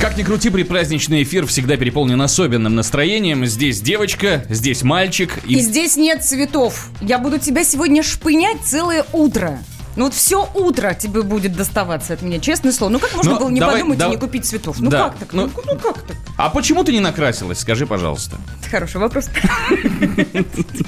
[0.00, 3.44] Как ни крути, предпраздничный эфир всегда переполнен особенным настроением.
[3.44, 5.40] Здесь девочка, здесь мальчик.
[5.48, 6.90] И здесь нет цветов.
[7.00, 9.58] Я буду тебя сегодня шпынять целое утро.
[9.96, 12.90] Ну вот все утро тебе будет доставаться от меня, честное слово.
[12.92, 14.80] Ну как можно Ну, было не давай- подумать давай- и не купить цветов?
[14.80, 15.32] Ну Да, как так?
[15.32, 16.16] ну- Ну, ну как так?
[16.36, 17.60] А почему ты не накрасилась?
[17.60, 18.36] Скажи, пожалуйста.
[18.70, 19.26] Хороший вопрос.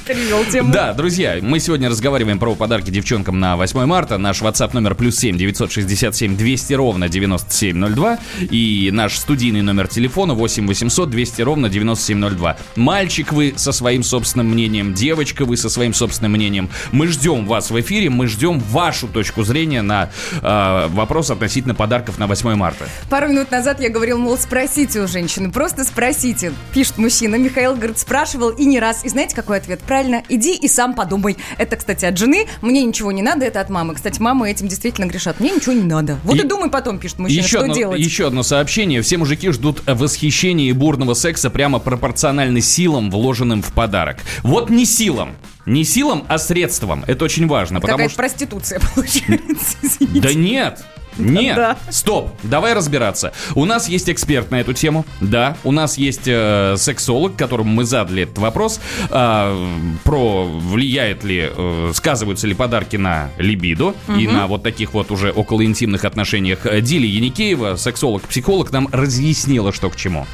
[0.07, 0.73] Привел тему.
[0.73, 4.19] Да, друзья, мы сегодня разговариваем про подарки девчонкам на 8 марта.
[4.19, 8.19] Наш WhatsApp номер плюс 7 967 200 ровно 9702.
[8.51, 12.57] И наш студийный номер телефона 8 800 200 ровно 9702.
[12.77, 16.69] Мальчик вы со своим собственным мнением, девочка вы со своим собственным мнением.
[16.93, 18.59] Мы ждем вас в эфире, мы ждем
[18.97, 20.09] вашу точку зрения на
[20.43, 22.87] э, вопрос относительно подарков на 8 марта.
[23.11, 26.53] Пару минут назад я говорил, мол, спросите у женщины, просто спросите.
[26.73, 29.05] Пишет мужчина Михаил говорит, спрашивал и не раз.
[29.05, 29.81] И знаете, какой ответ?
[29.81, 31.37] Правильно, иди и сам подумай.
[31.59, 32.47] Это, кстати, от жены.
[32.63, 33.95] Мне ничего не надо, это от мамы.
[33.95, 35.41] Кстати, мамы этим действительно грешат.
[35.41, 36.19] Мне ничего не надо.
[36.25, 38.01] Вот и, И- думай потом, пишет мужчина, Еще что одно, делать.
[38.01, 39.03] еще одно сообщение.
[39.03, 44.17] Все мужики ждут восхищения и бурного секса прямо пропорционально силам, вложенным в подарок.
[44.43, 45.37] Вот не силам.
[45.67, 47.03] Не силам, а средствам.
[47.09, 47.81] Это очень важно.
[47.81, 48.19] потому Какая-то что...
[48.23, 49.77] проституция получается.
[49.83, 50.21] извините.
[50.21, 50.85] Да нет.
[51.19, 51.77] Нет, Да.
[51.89, 53.33] стоп, давай разбираться.
[53.55, 55.57] У нас есть эксперт на эту тему, да.
[55.65, 59.57] У нас есть э, сексолог, которому мы задали этот вопрос а,
[60.05, 65.31] про влияет ли, э, сказываются ли подарки на либидо и на вот таких вот уже
[65.31, 66.67] околоинтимных отношениях.
[66.67, 70.27] Э, Дили Яникеева, сексолог-психолог, нам разъяснила, что к чему.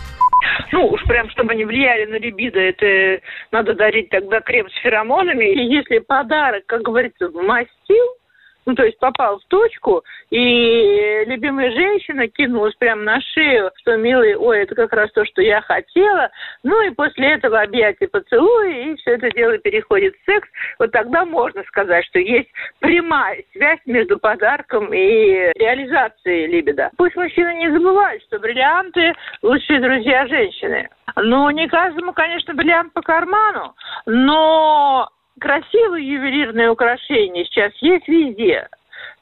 [0.72, 5.44] Ну, уж прям, чтобы они влияли на либидо, это надо дарить тогда крем с феромонами.
[5.44, 8.16] И если подарок, как говорится, вмастил,
[8.66, 14.36] ну, то есть попал в точку, и любимая женщина кинулась прямо на шею, что, милый,
[14.36, 16.30] ой, это как раз то, что я хотела.
[16.62, 20.48] Ну, и после этого объятия поцелуи, и все это дело переходит в секс.
[20.78, 22.48] Вот тогда можно сказать, что есть
[22.80, 26.90] прямая связь между подарком и реализацией либидо.
[26.96, 30.88] Пусть мужчины не забывают, что бриллианты– лучшие друзья женщины.
[31.16, 33.74] Ну, не каждому, конечно, бриллиант по карману,
[34.06, 35.08] но
[35.40, 38.68] красивые ювелирные украшения сейчас есть везде.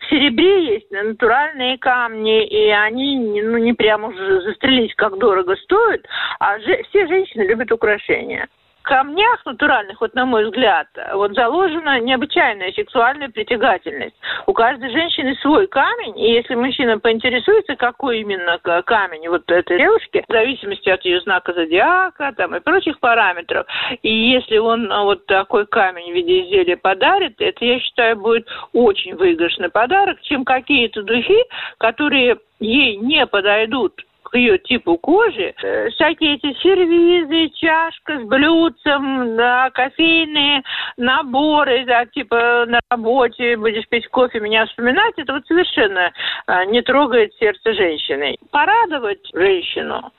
[0.01, 6.07] В серебре есть натуральные камни, и они ну, не прям уже застрелить, как дорого стоят,
[6.39, 8.49] а же- все женщины любят украшения.
[8.83, 14.17] Камнях натуральных, вот на мой взгляд, вот заложена необычайная сексуальная притягательность.
[14.47, 20.25] У каждой женщины свой камень, и если мужчина поинтересуется, какой именно камень вот этой девушки,
[20.27, 23.67] в зависимости от ее знака зодиака там, и прочих параметров,
[24.03, 28.49] и если он а, вот такой камень в виде изделия подарит, это, я считаю, будет
[28.73, 31.45] очень выигрышный подарок, чем какие-то духи,
[31.79, 34.01] которые ей не подойдут
[34.35, 40.63] ее типу кожи, э, всякие эти сервизы, чашка с блюдцем, да, кофейные
[40.97, 46.13] наборы, да, типа на работе будешь пить кофе, меня вспоминать, это вот совершенно
[46.47, 48.37] э, не трогает сердце женщины.
[48.51, 50.13] Порадовать женщину,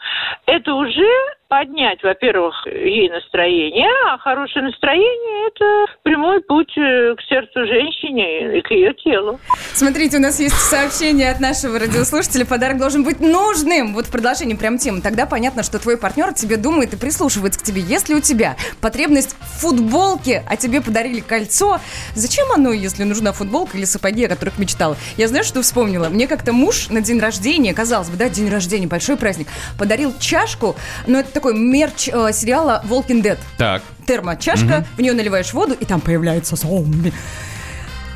[0.46, 1.10] это уже
[1.52, 8.62] поднять, во-первых, ей настроение, а хорошее настроение– это прямой путь э, к сердцу женщине и
[8.62, 9.38] к ее телу.
[9.74, 12.46] Смотрите, у нас есть сообщение от нашего радиослушателя.
[12.46, 13.94] Подарок должен быть нужным.
[13.94, 15.02] Вот в продолжении прям темы.
[15.02, 17.82] Тогда понятно, что твой партнер тебе думает и прислушивается к тебе.
[17.82, 21.82] Если у тебя потребность в футболке, а тебе подарили кольцо,
[22.16, 24.96] зачем оно, если нужна футболка или сапоги, о которых мечтала?
[25.18, 26.08] Я знаю, что вспомнила.
[26.08, 30.78] Мне как-то муж на день рождения, казалось бы, да, день рождения, большой праздник, подарил чашку,
[31.08, 33.82] но это такой мерч э, сериала Walking Dead Так.
[34.06, 37.12] термочашка, в нее наливаешь воду, и там появляется зомби.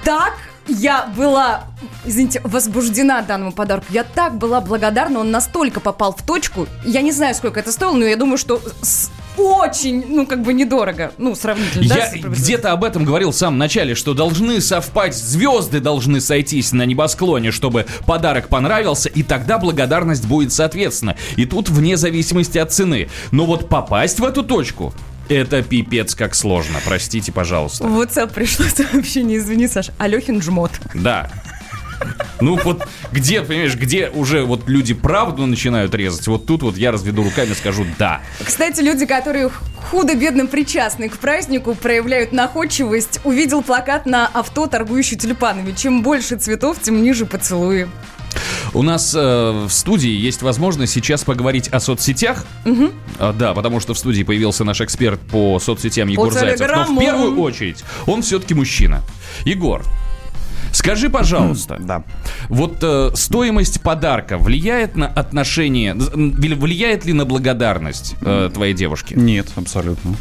[0.04, 0.34] Так
[0.68, 1.64] я была,
[2.06, 3.88] извините, возбуждена данному подарку.
[3.90, 6.68] Я так была благодарна, он настолько попал в точку.
[6.86, 10.54] Я не знаю, сколько это стоило, но я думаю, что с- очень, ну, как бы
[10.54, 11.12] недорого.
[11.18, 12.34] Ну, сравнительно, да, Я производителем.
[12.34, 17.52] где-то об этом говорил в самом начале, что должны совпать, звезды должны сойтись на небосклоне,
[17.52, 21.16] чтобы подарок понравился, и тогда благодарность будет соответственно.
[21.36, 23.10] И тут вне зависимости от цены.
[23.32, 24.94] Но вот попасть в эту точку,
[25.30, 27.86] это пипец как сложно, простите, пожалуйста.
[27.88, 30.72] В WhatsApp пришло сообщение, извини, Саш, Алехин жмот.
[30.94, 31.30] Да.
[32.42, 36.92] Ну вот где, понимаешь, где уже вот люди правду начинают резать, вот тут вот я
[36.92, 38.22] разведу руками и скажу «да».
[38.44, 39.50] Кстати, люди, которые
[39.90, 43.20] худо-бедно причастны к празднику, проявляют находчивость.
[43.24, 45.74] Увидел плакат на авто, торгующий тюльпанами.
[45.74, 47.88] Чем больше цветов, тем ниже поцелуи.
[48.74, 52.46] У нас э, в студии есть возможность сейчас поговорить о соцсетях.
[53.20, 56.70] А, да, потому что в студии появился наш эксперт по соцсетям Егор Зайцев.
[56.70, 59.02] Но в первую очередь он все-таки мужчина.
[59.46, 59.84] Егор,
[60.86, 62.04] скажи, пожалуйста, Да.
[62.50, 69.14] вот э, стоимость подарка влияет на отношения, влияет ли на благодарность э, твоей девушки?
[69.16, 70.16] Нет, абсолютно.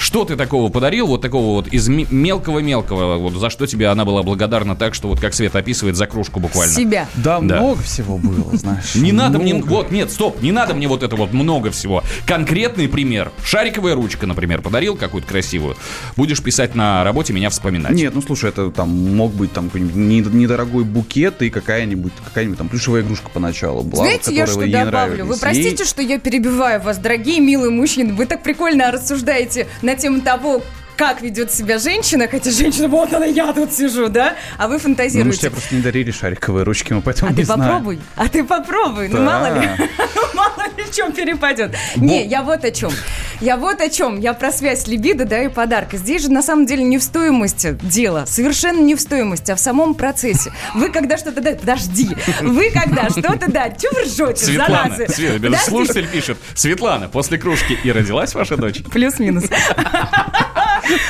[0.00, 4.06] Что ты такого подарил, вот такого вот из ме- мелкого-мелкого, вот за что тебе она
[4.06, 6.72] была благодарна так, что вот как Свет описывает за кружку буквально?
[6.74, 7.06] Себя.
[7.16, 7.60] Да, Да.
[7.60, 8.94] много всего было, знаешь.
[8.94, 12.02] Не надо мне, вот, нет, стоп, не надо мне вот это вот много всего.
[12.26, 13.30] Конкретный пример.
[13.44, 15.76] Шариковая ручка, например, подарил какую-то красивую.
[16.16, 17.92] Будешь писать на работе, меня вспоминать.
[17.92, 22.56] Нет, ну слушай, это там мог быть там какой-нибудь не- недорогой букет и какая-нибудь какая-нибудь
[22.56, 25.26] там плюшевая игрушка поначалу была, Знаете, я что добавлю?
[25.26, 28.14] Вы простите, что я перебиваю вас, дорогие милые мужчины.
[28.14, 30.62] Вы так прикольно рассуждаете на тему того,
[31.00, 34.34] как ведет себя женщина, хотя женщина, вот она, я тут сижу, да?
[34.58, 35.38] А вы Ну, мы же фантазируете.
[35.38, 37.62] тебе просто не дарили шариковые ручки, мы поэтому А не ты знаем.
[37.62, 39.22] попробуй, а ты попробуй, ну Да.
[39.24, 39.68] мало ли,
[40.14, 41.74] ну, мало ли в чем перепадет.
[41.96, 42.92] Не, я вот о чем.
[43.40, 44.20] Я вот о чем.
[44.20, 45.96] Я про связь либидо, да, и подарка.
[45.96, 48.26] Здесь же на самом деле не в стоимости дело.
[48.26, 50.52] Совершенно не в стоимости, а в самом процессе.
[50.74, 51.60] Вы когда что-то дать...
[51.60, 52.10] Подожди.
[52.42, 53.80] Вы когда что-то дать...
[53.80, 54.44] Чего вы ржете?
[54.44, 55.08] Светлана, заразы?
[55.14, 56.36] Свет- слушатель пишет.
[56.54, 58.82] Светлана, после кружки и родилась ваша дочь?
[58.92, 59.44] Плюс-минус.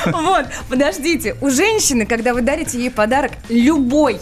[0.05, 1.35] Вот, подождите.
[1.41, 4.19] У женщины, когда вы дарите ей подарок, любой,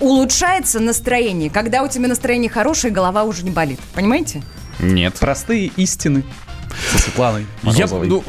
[0.00, 1.50] улучшается настроение.
[1.50, 3.80] Когда у тебя настроение хорошее, голова уже не болит.
[3.94, 4.42] Понимаете?
[4.80, 5.14] Нет.
[5.18, 6.24] Простые истины
[6.92, 8.08] со Светланой Я, Морозовой.
[8.08, 8.24] ну,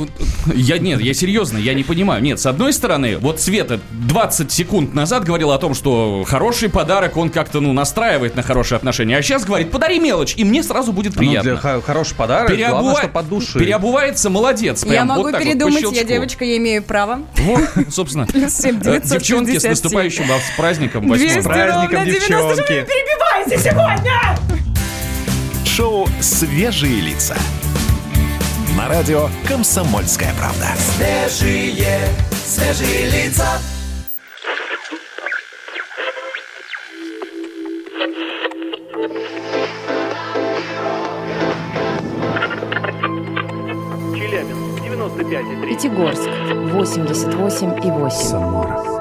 [0.53, 2.21] я, нет, я серьезно, я не понимаю.
[2.21, 7.17] Нет, с одной стороны, вот Света 20 секунд назад говорила о том, что хороший подарок,
[7.17, 9.17] он как-то, ну, настраивает на хорошие отношения.
[9.17, 11.51] А сейчас говорит, подари мелочь, и мне сразу будет Ну, приятно.
[11.51, 13.59] для хо- хороший подарок, Переобува- главное, что под души.
[13.59, 14.81] Переобувается, молодец.
[14.81, 17.19] Прям я могу вот так вот, передумать, я девочка, я имею право.
[17.37, 18.27] Вот, собственно.
[18.81, 22.21] Э, Девчонки, с наступающим вас праздником 8 200 праздником, ровно 90.
[22.25, 22.71] Что вы девчонки.
[22.73, 24.37] меня перебиваете сегодня?
[25.65, 27.35] Шоу «Свежие лица».
[28.81, 30.69] На радио «Комсомольская правда».
[30.75, 31.85] Свежие,
[32.43, 33.45] свежие лица.
[44.15, 45.69] Челябинск, 95,3.
[45.69, 46.29] Пятигорск
[46.73, 48.09] 88 и 8.
[48.09, 49.00] Самара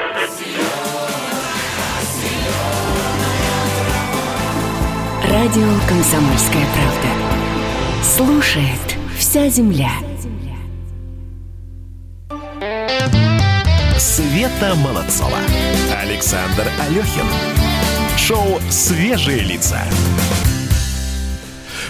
[5.43, 8.03] Радио «Комсомольская правда».
[8.03, 9.89] Слушает вся земля.
[13.97, 15.39] Света Молодцова.
[15.99, 17.25] Александр Алехин.
[18.19, 19.81] Шоу «Свежие лица».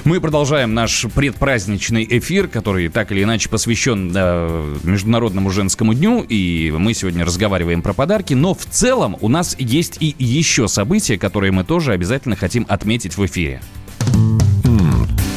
[0.03, 6.73] Мы продолжаем наш предпраздничный эфир, который так или иначе посвящен э, Международному женскому дню, и
[6.75, 11.51] мы сегодня разговариваем про подарки, но в целом у нас есть и еще события, которые
[11.51, 13.61] мы тоже обязательно хотим отметить в эфире.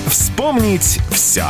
[0.07, 1.45] Вспомнить все.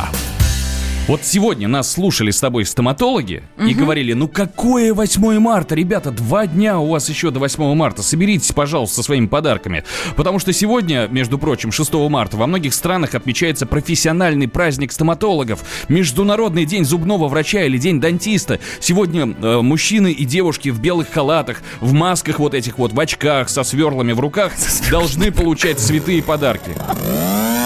[1.07, 3.75] Вот сегодня нас слушали с тобой стоматологи и Мгм.
[3.75, 8.53] говорили, ну какое 8 марта, ребята, два дня у вас еще до 8 марта, соберитесь,
[8.53, 9.85] пожалуйста, со своими подарками.
[10.17, 16.65] Потому что сегодня, между прочим, 6 марта во многих странах отмечается профессиональный праздник стоматологов, Международный
[16.65, 18.59] день зубного врача или день дантиста.
[18.81, 23.51] Сегодня э, мужчины и девушки в белых халатах, в масках вот этих вот, в очках,
[23.51, 24.53] со сверлами в руках
[24.91, 26.71] должны получать цветы и подарки.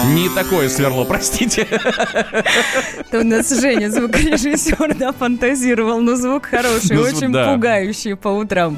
[0.07, 1.67] Не такое сверло, простите.
[1.69, 7.51] Это у нас Женя, звукорежиссер, да, фантазировал, но звук хороший, Ну, очень да.
[7.53, 8.77] пугающий по утрам.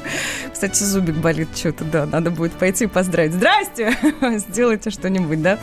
[0.52, 3.32] Кстати, зубик болит что-то, да, надо будет пойти поздравить.
[3.34, 3.96] Здрасте!
[4.48, 5.58] Сделайте что-нибудь, да?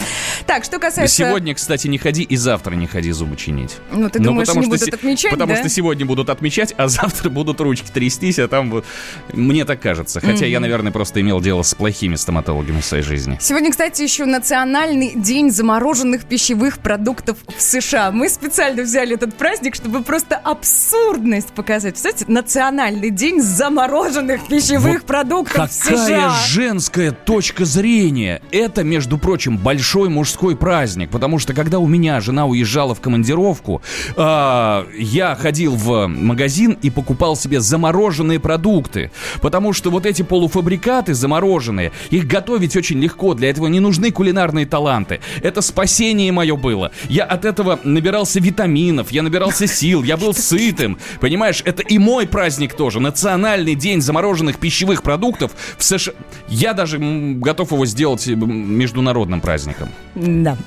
[0.45, 1.15] Так, что касается...
[1.15, 3.77] Сегодня, кстати, не ходи и завтра не ходи зубы чинить.
[3.91, 5.59] Ну, ты Ну, думаешь, потому не что будут отмечать, Потому да?
[5.59, 8.85] что сегодня будут отмечать, а завтра будут ручки трястись, а там вот...
[9.33, 10.19] Мне так кажется.
[10.21, 10.63] Хотя я, Мгм.
[10.63, 13.37] наверное, просто имел дело с плохими стоматологами в своей жизни.
[13.41, 18.11] Сегодня, кстати, еще национальный день замороженных пищевых продуктов в США.
[18.11, 21.95] Мы специально взяли этот праздник, чтобы просто абсурдность показать.
[21.95, 25.95] Кстати, национальный день замороженных пищевых продуктов в США.
[25.95, 28.41] Какая женская точка зрения!
[28.51, 33.81] Это, между прочим, большой мужской праздник, потому что когда у меня жена уезжала в командировку,
[34.15, 41.13] а, я ходил в магазин и покупал себе замороженные продукты, потому что вот эти полуфабрикаты
[41.13, 45.19] замороженные, их готовить очень легко, для этого не нужны кулинарные таланты.
[45.41, 46.91] Это спасение мое было.
[47.07, 50.97] Я от этого набирался витаминов, я набирался сил, я был сытым.
[51.19, 52.99] Понимаешь, это и мой праздник тоже.
[52.99, 56.13] Национальный день замороженных пищевых продуктов в США.
[56.47, 59.89] Я даже готов его сделать м, международным праздником.
[60.15, 60.57] Да.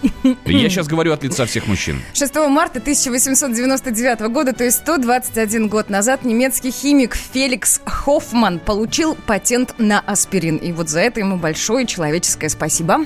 [0.44, 2.00] Я сейчас говорю от лица всех мужчин.
[2.14, 9.74] 6 марта 1899 года, то есть 121 год назад, немецкий химик Феликс Хоффман получил патент
[9.78, 10.56] на аспирин.
[10.56, 12.98] И вот за это ему большое человеческое спасибо.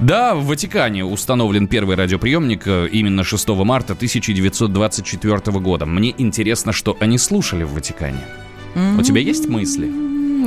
[0.00, 5.86] Да, в Ватикане установлен первый радиоприемник э, именно 6 марта 1924 года.
[5.86, 8.20] Мне интересно, что они слушали в Ватикане.
[8.98, 9.86] У тебя есть мысли?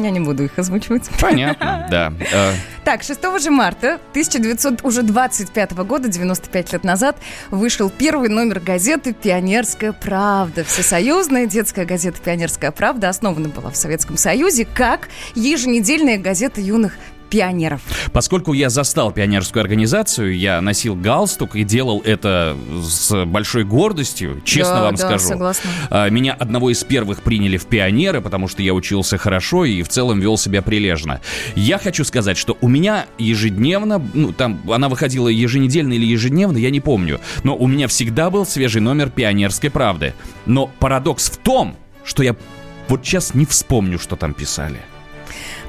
[0.04, 1.10] Я не буду их озвучивать.
[1.20, 2.14] Понятно, да.
[2.32, 2.54] Э,
[2.86, 7.18] Так, 6 же марта 1925 года, 95 лет назад,
[7.50, 10.64] вышел первый номер газеты «Пионерская правда».
[10.64, 16.94] Всесоюзная детская газета «Пионерская правда» основана была в Советском Союзе как еженедельная газета юных
[17.30, 17.82] пионеров.
[18.12, 24.76] Поскольку я застал пионерскую организацию, я носил галстук и делал это с большой гордостью, честно
[24.76, 25.28] Да, вам да, скажу.
[25.28, 25.70] согласна.
[25.90, 29.90] А, Меня одного из первых приняли в пионеры, потому что я учился хорошо и в
[29.90, 31.22] целом вел себя прилежно.
[31.56, 36.70] Я хочу сказать, что у меня ежедневно, ну там она выходила еженедельно или ежедневно, я
[36.70, 40.14] не помню, но у меня всегда был свежий номер пионерской правды.
[40.46, 42.36] Но парадокс в том, что я
[42.88, 44.80] вот сейчас не вспомню, что там писали.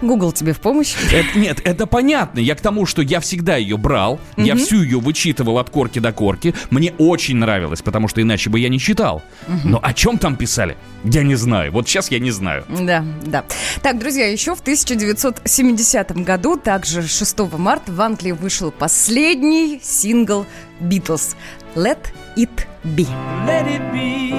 [0.02, 0.94] Google тебе в помощь.
[1.12, 2.38] Это- нет, это понятно.
[2.40, 4.64] Я к тому, что я всегда ее брал, я Мгм.
[4.64, 6.54] всю ее вычитывал от корки до корки.
[6.70, 9.22] Мне очень нравилось, потому что иначе бы я не читал.
[9.46, 9.70] Мгм.
[9.72, 10.76] Но о чем там писали?
[11.04, 11.72] Я не знаю.
[11.72, 12.64] Вот сейчас я не знаю.
[12.68, 13.44] Да, да.
[13.82, 20.46] Так, друзья, еще в 1970 году, также 6 марта, в Англии вышел последний сингл
[20.80, 21.34] Beatles
[21.74, 21.98] «Let
[22.36, 22.48] It
[22.84, 23.06] Be».
[23.46, 24.32] Let it be,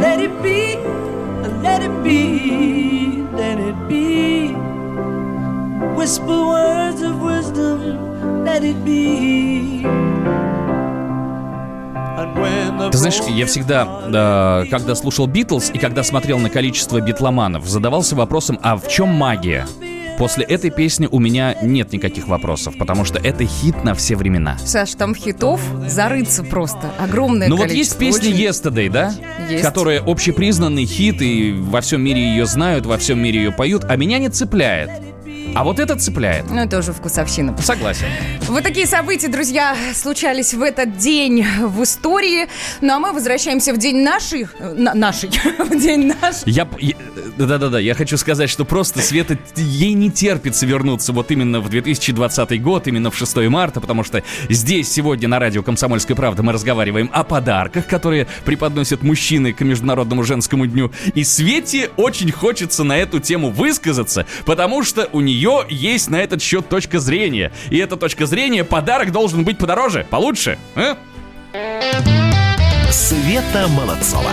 [0.00, 0.76] let it be,
[1.62, 4.54] let it be, let it be.
[5.98, 7.78] Whisper words of wisdom,
[8.44, 9.84] let it be.
[12.90, 18.14] Ты знаешь, я всегда, э, когда слушал Битлз и когда смотрел на количество битломанов, задавался
[18.16, 19.66] вопросом, а в чем магия?
[20.18, 24.56] После этой песни у меня нет никаких вопросов, потому что это хит на все времена.
[24.58, 26.92] Саш, там хитов зарыться просто.
[27.00, 28.20] Огромное Ну вот есть количество.
[28.20, 29.14] песня Очень- Yesterday, да?
[29.50, 29.62] Есть.
[29.64, 33.96] Которая общепризнанный хит, и во всем мире ее знают, во всем мире ее поют, а
[33.96, 34.90] меня не цепляет.
[35.54, 36.48] А вот это цепляет.
[36.50, 37.56] Ну, это уже вкусовщина.
[37.58, 38.06] Согласен.
[38.48, 42.48] Вот такие события, друзья, случались в этот день в истории.
[42.80, 44.46] Ну, а мы возвращаемся в день нашей...
[44.58, 45.28] э, на- нашей.
[45.58, 46.36] в день наш.
[46.46, 46.94] Я, я-
[47.36, 52.62] да-да-да, я хочу сказать, что просто Света, ей не терпится вернуться вот именно в 2020
[52.62, 57.10] год, именно в 6 марта, потому что здесь сегодня на радио «Комсомольская правда» мы разговариваем
[57.12, 60.92] о подарках, которые преподносят мужчины к Международному женскому дню.
[61.14, 65.31] И Свете очень хочется на эту тему высказаться, потому что у нее
[65.68, 67.52] есть на этот счет точка зрения.
[67.70, 70.58] И эта точка зрения, подарок должен быть подороже, получше.
[70.74, 70.96] а?
[72.90, 74.30] Света Молодцова.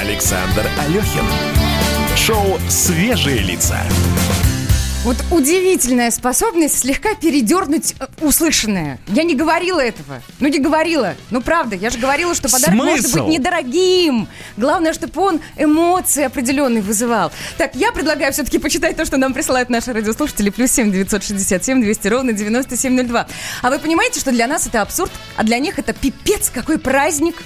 [0.00, 1.24] Александр Алехин.
[2.16, 3.80] Шоу «Свежие лица».
[5.08, 8.98] Вот удивительная способность слегка передернуть э, услышанное.
[9.06, 10.20] Я не говорила этого.
[10.38, 11.14] Ну, не говорила.
[11.30, 13.24] Ну, правда, я же говорила, что подарок может Смысл?
[13.24, 14.28] быть недорогим.
[14.58, 17.32] Главное, чтобы он эмоции определенные вызывал.
[17.56, 20.50] Так, я предлагаю все-таки почитать то, что нам присылают наши радиослушатели.
[20.50, 23.26] Плюс семь девятьсот шестьдесят семь двести ровно девяносто семь ноль два.
[23.62, 27.36] А вы понимаете, что для нас это абсурд, а для них это пипец какой праздник.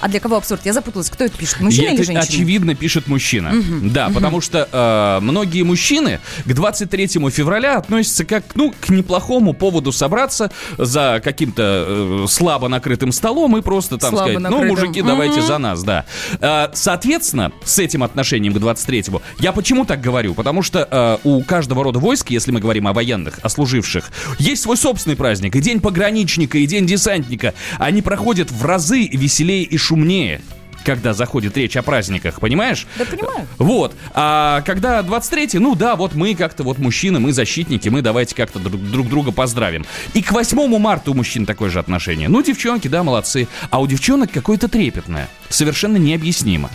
[0.00, 0.60] А для кого абсурд?
[0.64, 1.10] Я запуталась.
[1.10, 1.60] Кто это пишет?
[1.60, 2.20] Мужчина И или это женщина?
[2.20, 3.50] очевидно пишет мужчина.
[3.50, 4.14] Мгм, Да, мгм.
[4.14, 10.50] потому что э, многие мужчины к 23 февраля относятся как ну, к неплохому поводу собраться
[10.76, 14.68] за каким-то э, слабо накрытым столом и просто там Слабо сказать, ну, накрытым.
[14.68, 15.46] мужики, давайте Мгм.
[15.46, 16.04] за нас, да.
[16.40, 20.34] Э, соответственно, с этим отношением к 23-му, я почему так говорю?
[20.34, 24.62] Потому что э, у каждого рода войск, если мы говорим о военных, о служивших, есть
[24.62, 25.56] свой собственный праздник.
[25.56, 27.54] И день пограничника, и день десантника.
[27.78, 30.42] Они проходят в разы веселее и шумнее
[30.84, 32.86] когда заходит речь о праздниках, понимаешь?
[32.96, 33.46] Да понимаю.
[33.58, 33.94] Вот.
[34.14, 38.58] А когда 23-й, ну да, вот мы как-то, вот мужчины, мы защитники, мы давайте как-то
[38.58, 39.84] друг, друг друга поздравим.
[40.14, 42.30] И к 8 марта у мужчин такое же отношение.
[42.30, 43.48] Ну, девчонки, да, молодцы.
[43.68, 45.28] А у девчонок какое-то трепетное.
[45.50, 46.70] Совершенно необъяснимо.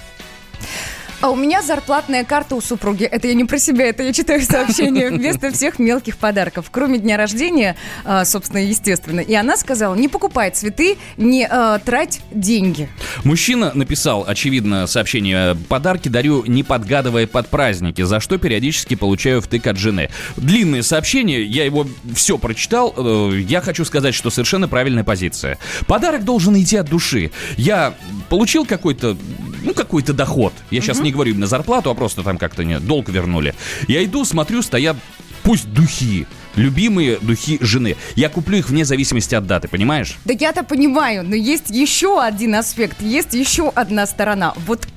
[1.24, 3.06] А у меня зарплатная карта у супруги.
[3.06, 6.66] Это я не про себя, это я читаю сообщение вместо всех мелких подарков.
[6.70, 9.22] Кроме дня рождения, а, собственно, естественно.
[9.22, 12.90] И она сказала, не покупай цветы, не а, трать деньги.
[13.24, 19.66] Мужчина написал, очевидно, сообщение «Подарки дарю, не подгадывая под праздники, за что периодически получаю втык
[19.68, 20.10] от жены».
[20.36, 22.94] Длинное сообщение, я его все прочитал.
[22.98, 25.58] Э, Я хочу сказать, что совершенно правильная позиция.
[25.88, 27.32] Подарок должен идти от души.
[27.56, 27.94] Я
[28.28, 29.16] получил какой-то,
[29.64, 30.52] ну, какой-то доход.
[30.70, 33.56] Я сейчас не говорю именно зарплату, а просто там как-то не, долг вернули.
[33.88, 34.98] Я иду, смотрю, стоят
[35.44, 37.96] пусть духи, любимые духи жены.
[38.16, 40.18] Я куплю их вне зависимости от даты, понимаешь?
[40.26, 44.54] Да я-то понимаю, но есть еще один аспект, есть еще одна сторона.
[44.66, 44.88] Вот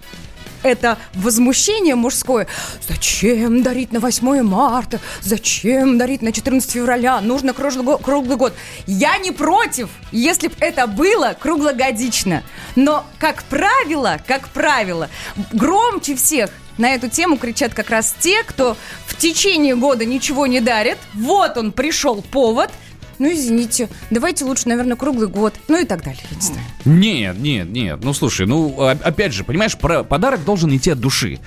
[0.67, 2.47] это возмущение мужское.
[2.87, 5.01] Зачем дарить на 8 марта?
[5.23, 7.21] Зачем дарить на 14 февраля?
[7.21, 8.55] Нужно круглый круглый год.
[8.87, 12.43] Я не против, если бы это было круглогодично.
[12.75, 15.09] Но, как правило, как правило,
[15.53, 20.61] громче всех на эту тему кричат как раз те, кто в течение года ничего не
[20.61, 20.99] дарит.
[21.14, 22.71] Вот он, пришел повод.
[23.19, 25.55] Ну, извините, давайте лучше, наверное, круглый год.
[25.69, 26.67] Ну и так далее, я не знаю.
[26.85, 28.01] Нет, нет, нет.
[28.03, 31.39] Ну слушай, ну а- опять же, понимаешь, подарок должен идти от души.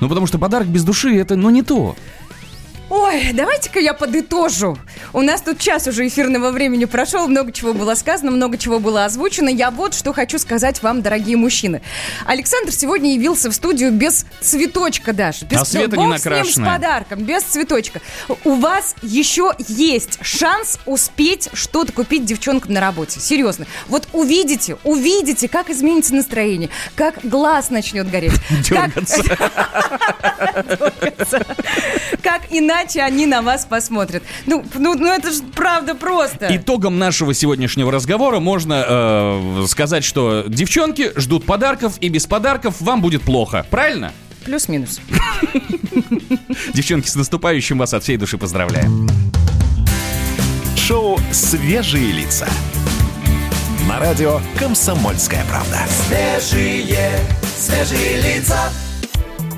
[0.00, 1.96] Ну потому что подарок без души это, ну не то.
[3.12, 4.78] Ой, давайте-ка я подытожу.
[5.12, 9.04] У нас тут час уже эфирного времени прошел, много чего было сказано, много чего было
[9.04, 9.50] озвучено.
[9.50, 11.82] Я вот что хочу сказать вам, дорогие мужчины.
[12.24, 15.44] Александр сегодня явился в студию без цветочка даже.
[15.44, 16.70] Без А Света Бог не с ним, накрашенная.
[16.70, 18.00] с подарком, без цветочка.
[18.44, 23.20] У вас еще есть шанс успеть что-то купить девчонкам на работе.
[23.20, 23.66] Серьезно.
[23.88, 28.32] Вот увидите, увидите, как изменится настроение, как глаз начнет гореть.
[28.70, 29.22] Дергаться.
[32.22, 34.22] Как иначе они на вас посмотрят.
[34.46, 36.48] Ну, ну, ну это же правда просто.
[36.50, 43.00] Итогом нашего сегодняшнего разговора можно э, сказать, что девчонки ждут подарков, и без подарков вам
[43.00, 43.66] будет плохо.
[43.70, 44.12] Правильно?
[44.44, 45.00] Плюс-минус.
[46.74, 49.08] Девчонки, с наступающим вас от всей души поздравляем.
[50.76, 52.48] Шоу «Свежие лица».
[53.88, 55.80] На радио «Комсомольская правда».
[55.88, 56.98] Свежие,
[57.56, 58.70] свежие лица.